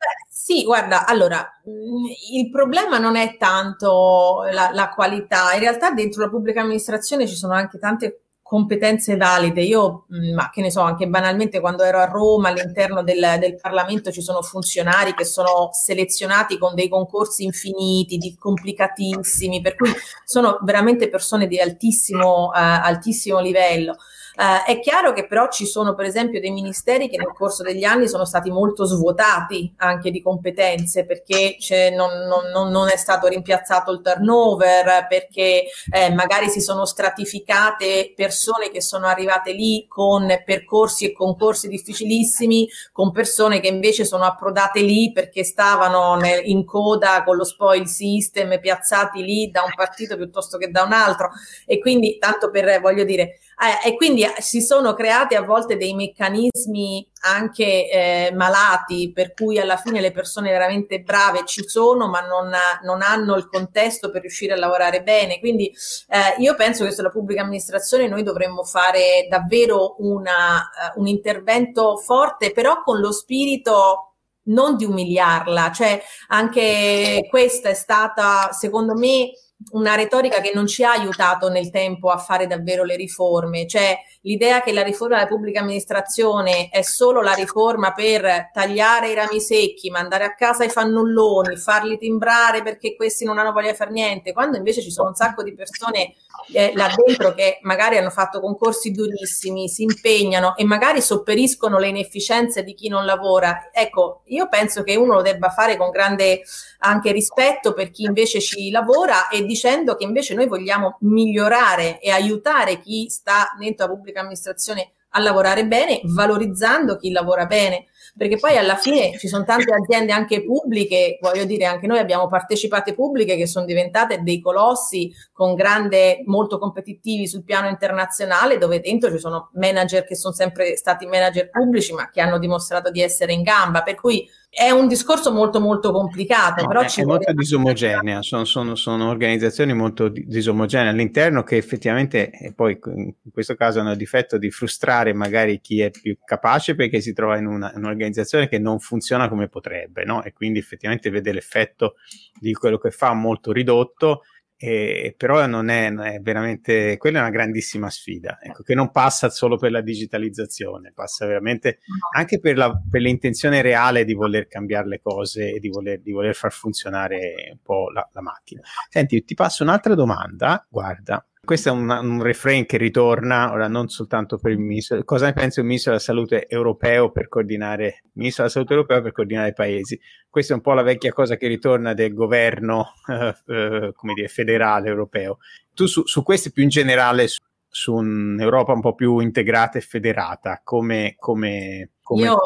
[0.46, 1.39] Sì, guarda, allora,
[1.70, 7.28] mm, il problema non è tanto la, la, qualità, in realtà dentro la pubblica amministrazione
[7.28, 9.62] ci sono anche tante competenze valide.
[9.62, 13.56] Io, mm, ma che ne so, anche banalmente quando ero a Roma all'interno del, del
[13.56, 19.91] Parlamento ci sono funzionari che sono selezionati con dei concorsi infiniti, di, complicatissimi, per cui
[20.26, 23.96] sono veramente persone di altissimo, uh, altissimo livello.
[24.36, 27.84] Uh, è chiaro che però ci sono per esempio dei ministeri che nel corso degli
[27.84, 31.57] anni sono stati molto svuotati anche di competenze perché
[31.95, 32.09] non,
[32.51, 38.81] non, non, è stato rimpiazzato il turnover, perché eh, magari si sono stratificate persone che
[38.81, 45.11] sono arrivate lì con percorsi e concorsi difficilissimi, con persone che invece sono approdate lì
[45.11, 50.57] perché stavano nel, in coda con lo spoil system piazzati lì da un partito piuttosto
[50.57, 51.29] che da un altro.
[51.67, 55.78] E quindi tanto per voglio dire eh, e quindi eh, si sono creati a volte
[55.78, 62.08] dei meccanismi anche eh, malati, per cui alla fine le persone veramente brave ci sono,
[62.08, 62.51] ma non,
[62.84, 65.39] non hanno il contesto per riuscire a lavorare bene.
[65.39, 65.68] Quindi
[66.10, 71.97] eh, io penso che sulla pubblica amministrazione noi dovremmo fare davvero una, uh, un intervento
[71.97, 74.10] forte, però con lo spirito
[74.45, 79.30] non di umiliarla, cioè anche questa è stata, secondo me,
[79.72, 83.97] una retorica che non ci ha aiutato nel tempo a fare davvero le riforme, cioè
[84.24, 89.39] l'idea che la riforma della pubblica amministrazione è solo la riforma per tagliare i rami
[89.39, 93.91] secchi, mandare a casa i fannulloni, farli timbrare perché questi non hanno voglia di fare
[93.91, 96.15] niente, quando invece ci sono un sacco di persone
[96.51, 101.88] eh, là dentro che magari hanno fatto concorsi durissimi, si impegnano e magari sopperiscono le
[101.88, 103.69] inefficienze di chi non lavora.
[103.71, 106.41] Ecco, io penso che uno lo debba fare con grande
[106.80, 112.11] anche rispetto per chi invece ci lavora e dicendo che invece noi vogliamo migliorare e
[112.11, 117.88] aiutare chi sta dentro la pubblica amministrazione a lavorare bene, valorizzando chi lavora bene.
[118.16, 122.28] perché poi alla fine ci sono tante aziende anche pubbliche, voglio dire, anche noi abbiamo
[122.28, 128.82] partecipate pubbliche che sono diventate dei colossi con grande, molto competitivi sul piano internazionale, dove
[128.82, 133.01] dentro ci sono manager che sono sempre stati manager pubblici, ma che hanno dimostrato di
[133.01, 137.04] essere in gamba, per cui è un discorso molto molto complicato, no, però è, è
[137.04, 143.56] molto disomogenea, sono, sono, sono, organizzazioni molto disomogenee all'interno che effettivamente e poi in questo
[143.56, 147.47] caso hanno il difetto di frustrare magari chi è più capace perché si trova in,
[147.47, 150.22] una, in un'organizzazione che non funziona come potrebbe, no?
[150.24, 151.95] E quindi effettivamente vede l'effetto
[152.39, 154.22] di quello che fa molto ridotto
[154.66, 158.91] eh, però non è, non è, veramente, quella è una grandissima sfida, ecco, che non
[158.91, 161.80] passa solo per la digitalizzazione, passa veramente
[162.16, 166.14] anche per, la, per l'intenzione reale di voler cambiare le cose e di voler, di
[166.14, 168.61] voler far funzionare un po' la, la macchina.
[168.88, 173.89] Senti, ti passo un'altra domanda, guarda, questo è un, un, refrain che ritorna, ora non
[173.89, 178.44] soltanto per il ministro, cosa ne pensa il ministro della salute europeo per coordinare, ministro
[178.44, 180.00] della salute europeo per coordinare i paesi?
[180.30, 184.30] Questa è un po' la vecchia cosa che ritorna del governo, eh, eh, come dire,
[184.30, 185.39] federale europeo.
[185.74, 189.82] Tu su, su questo più in generale, su, su, un'Europa un po' più integrata e
[189.82, 191.16] federata, come...
[191.18, 192.38] come, come Io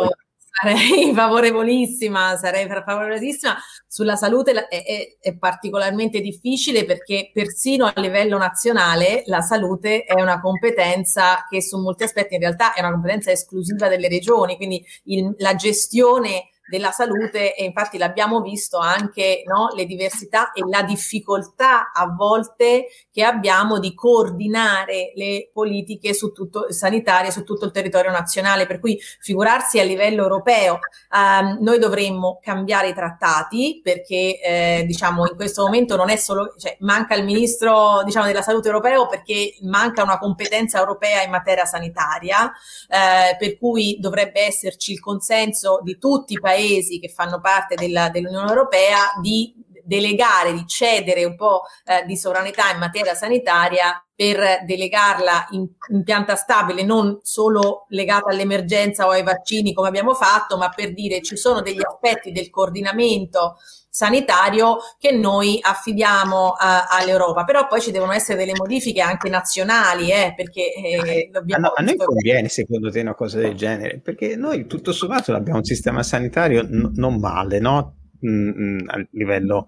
[0.62, 3.55] sarei favorevolissima, sarei favorevolissima.
[3.88, 10.20] Sulla salute è, è, è, particolarmente difficile perché persino a livello nazionale la salute è
[10.20, 14.84] una competenza che su molti aspetti in realtà è una competenza esclusiva delle regioni, quindi
[15.05, 20.84] il, la gestione della salute e infatti l'abbiamo visto anche no, le diversità e la
[20.84, 27.72] difficoltà a volte che abbiamo di coordinare le politiche su tutto, sanitarie su tutto il
[27.72, 30.80] territorio nazionale, per cui figurarsi a livello europeo
[31.13, 36.53] ehm, noi dovremmo cambiare i trattati perché eh, diciamo in questo momento non è solo,
[36.57, 41.65] cioè, manca il ministro diciamo, della salute europeo perché manca una competenza europea in materia
[41.65, 42.51] sanitaria,
[42.89, 47.76] eh, per cui dovrebbe esserci il consenso di tutti i paesi paesi che fanno parte
[47.76, 49.53] della, dell'Unione Europea di
[49.84, 56.03] delegare, di cedere un po' eh, di sovranità in materia sanitaria per delegarla in, in,
[56.03, 61.22] pianta stabile, non solo legata all'emergenza o ai vaccini come abbiamo fatto, ma per dire
[61.22, 63.55] ci sono degli aspetti del coordinamento
[63.98, 67.43] sanitario che noi affidiamo a, all'Europa.
[67.45, 71.70] Però poi ci devono essere delle modifiche anche nazionali, eh, perché eh, dobbiamo...
[71.70, 75.58] A, a noi conviene secondo te una cosa del genere, perché noi tutto sommato abbiamo
[75.58, 77.95] un sistema sanitario n- non male, no?
[78.24, 79.68] Mm, mm, a livello,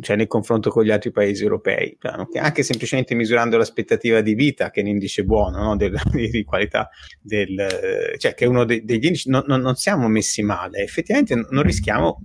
[0.00, 1.96] cioè nel confronto con gli altri paesi europei,
[2.34, 5.76] anche semplicemente misurando l'aspettativa di vita, che è un indice buono no?
[5.76, 10.08] del, di qualità, del, cioè che è uno dei, degli indici, no, no, non siamo
[10.08, 12.22] messi male, effettivamente non rischiamo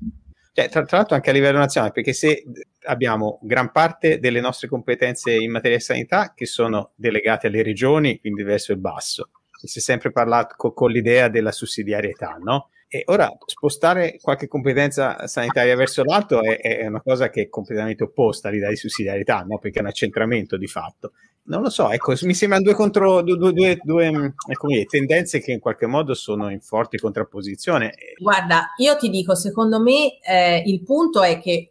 [0.55, 2.45] cioè, tra, tra, l'altro anche a livello nazionale, perché se
[2.83, 8.21] abbiamo gran parte delle nostre competenze in materia di sanità che sono delegate alle regioni,
[8.21, 12.69] quindi verso il basso, si è sempre parlato co- con l'idea della sussidiarietà, no?
[12.87, 18.03] E ora spostare qualche competenza sanitaria verso l'alto è, è, una cosa che è completamente
[18.03, 19.59] opposta all'idea di sussidiarietà, no?
[19.59, 21.11] perché è un accentramento di fatto.
[21.47, 24.27] Non lo so, ecco, mi sembrano due, contro, due, due, due mm,
[24.67, 27.93] dire, tendenze che in qualche modo sono in forte contrapposizione.
[28.17, 31.69] Guarda, io ti dico, secondo me eh, il punto è che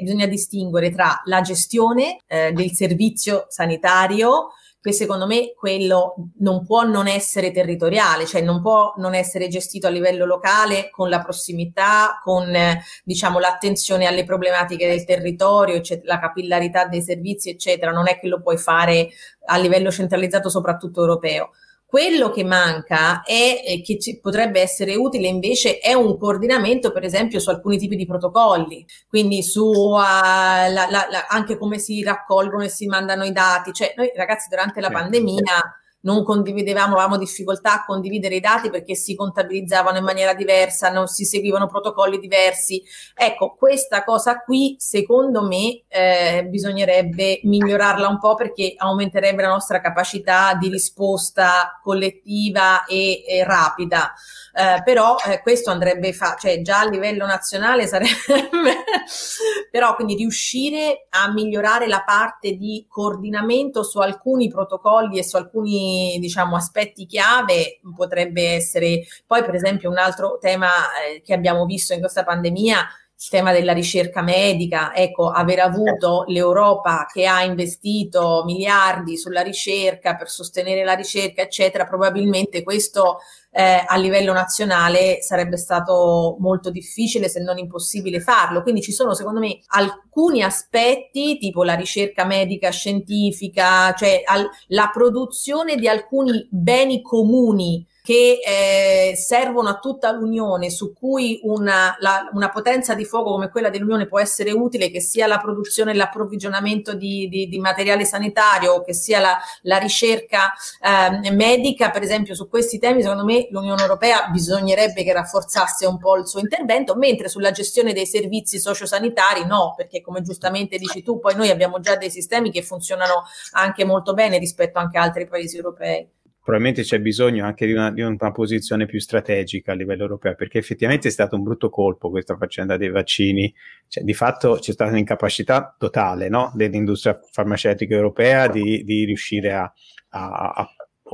[0.00, 4.48] bisogna distinguere tra la gestione eh, del servizio sanitario
[4.84, 9.86] che secondo me quello non può non essere territoriale, cioè non può non essere gestito
[9.86, 16.20] a livello locale con la prossimità, con eh, diciamo l'attenzione alle problematiche del territorio, la
[16.20, 17.92] capillarità dei servizi, eccetera.
[17.92, 19.08] Non è che lo puoi fare
[19.46, 21.52] a livello centralizzato, soprattutto europeo.
[21.86, 27.04] Quello che manca è, è che ci potrebbe essere utile invece è un coordinamento, per
[27.04, 32.02] esempio, su alcuni tipi di protocolli, quindi su uh, la, la, la, anche come si
[32.02, 33.72] raccolgono e si mandano i dati.
[33.72, 38.94] Cioè, noi ragazzi durante la pandemia non condividevamo, avevamo difficoltà a condividere i dati perché
[38.94, 42.82] si contabilizzavano in maniera diversa, non si seguivano protocolli diversi.
[43.14, 49.80] Ecco, questa cosa qui, secondo me, eh, bisognerebbe migliorarla un po' perché aumenterebbe la nostra
[49.80, 54.12] capacità di risposta collettiva e, e rapida.
[54.56, 58.14] Eh, però eh, questo andrebbe fatto, cioè già a livello nazionale sarebbe,
[59.68, 66.18] però quindi riuscire a migliorare la parte di coordinamento su alcuni protocolli e su alcuni
[66.20, 70.68] diciamo aspetti chiave potrebbe essere poi per esempio un altro tema
[71.02, 72.86] eh, che abbiamo visto in questa pandemia
[73.30, 80.28] tema della ricerca medica, ecco, aver avuto l'Europa che ha investito miliardi sulla ricerca per
[80.28, 83.18] sostenere la ricerca, eccetera, probabilmente questo
[83.50, 88.62] eh, a livello nazionale sarebbe stato molto difficile se non impossibile farlo.
[88.62, 94.90] Quindi ci sono secondo me alcuni aspetti tipo la ricerca medica scientifica, cioè al, la
[94.92, 102.28] produzione di alcuni beni comuni che eh, servono a tutta l'Unione, su cui una, la,
[102.34, 105.94] una, potenza di fuoco come quella dell'Unione può essere utile, che sia la produzione e
[105.94, 110.52] l'approvvigionamento di, di, di materiale sanitario, che sia la, la ricerca
[110.82, 115.96] eh, medica, per esempio su questi temi, secondo me l'Unione Europea bisognerebbe che rafforzasse un
[115.96, 121.02] po' il suo intervento, mentre sulla gestione dei servizi sociosanitari no, perché come giustamente dici
[121.02, 125.02] tu, poi noi abbiamo già dei sistemi che funzionano anche molto bene rispetto anche a
[125.02, 126.06] altri paesi europei
[126.44, 130.58] probabilmente c'è bisogno anche di una, di una, posizione più strategica a livello europeo, perché
[130.58, 133.52] effettivamente è stato un brutto colpo questa faccenda dei vaccini.
[133.88, 136.52] Cioè, di fatto c'è stata un'incapacità totale no?
[136.54, 139.72] dell'industria farmaceutica europea di, di riuscire a,
[140.10, 140.68] a, a,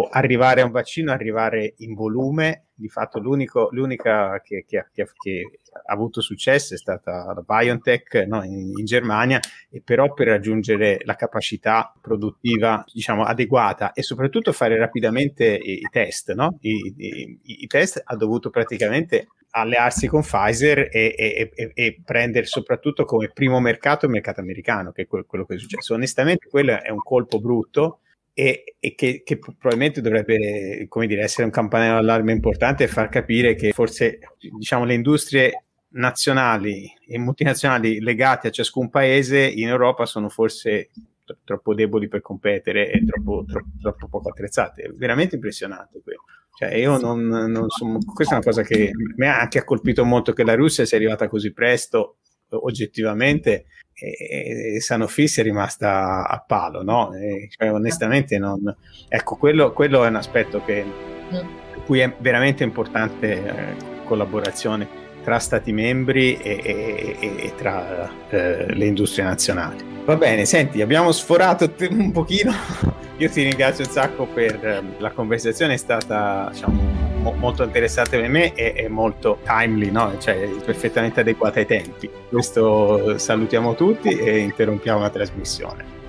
[0.09, 2.67] arrivare a un vaccino, arrivare in volume.
[2.81, 8.43] Di fatto l'unica che, che, che, che, ha avuto successo è stata la BioNTech no,
[8.43, 9.39] in, in, Germania,
[9.69, 15.89] e però per raggiungere la capacità produttiva diciamo, adeguata e soprattutto fare rapidamente i, i
[15.91, 16.33] test.
[16.33, 16.57] No?
[16.61, 22.47] I, i, I, test ha dovuto praticamente allearsi con Pfizer e, e, e, e, prendere
[22.47, 25.93] soprattutto come primo mercato il mercato americano, che è quello che è successo.
[25.93, 28.01] Onestamente quello è un colpo brutto
[28.41, 33.11] e, e che, che, probabilmente dovrebbe come dire, essere un campanello d'allarme importante e far
[33.11, 34.19] capire che forse
[34.57, 40.89] diciamo, le industrie nazionali e multinazionali legate a ciascun paese in Europa sono forse
[41.45, 44.85] troppo deboli per competere e troppo, troppo, troppo poco attrezzate.
[44.85, 46.23] È veramente impressionante quello.
[46.57, 50.33] Cioè, io non, non sono, questa è una cosa che mi ha anche colpito molto
[50.33, 52.17] che la Russia sia arrivata così presto
[52.49, 53.67] oggettivamente
[54.01, 57.13] e, e Sanofi è rimasta a palo, no?
[57.15, 58.75] E, cioè, onestamente non...
[59.09, 61.85] Ecco, quello, quello, è un aspetto che, mm.
[61.85, 64.89] cui è veramente importante eh, collaborazione
[65.23, 69.89] tra stati membri e, e, e tra eh, le industrie nazionali.
[70.05, 72.53] Va bene, senti, abbiamo sforato un pochino.
[73.19, 76.81] Io ti ringrazio un sacco per eh, la conversazione, è stata diciamo,
[77.21, 80.17] mo- molto interessante per me e, e molto timely, no?
[80.19, 82.09] cioè perfettamente adeguata ai tempi.
[82.29, 86.00] Questo salutiamo tutti e interrompiamo la trasmissione.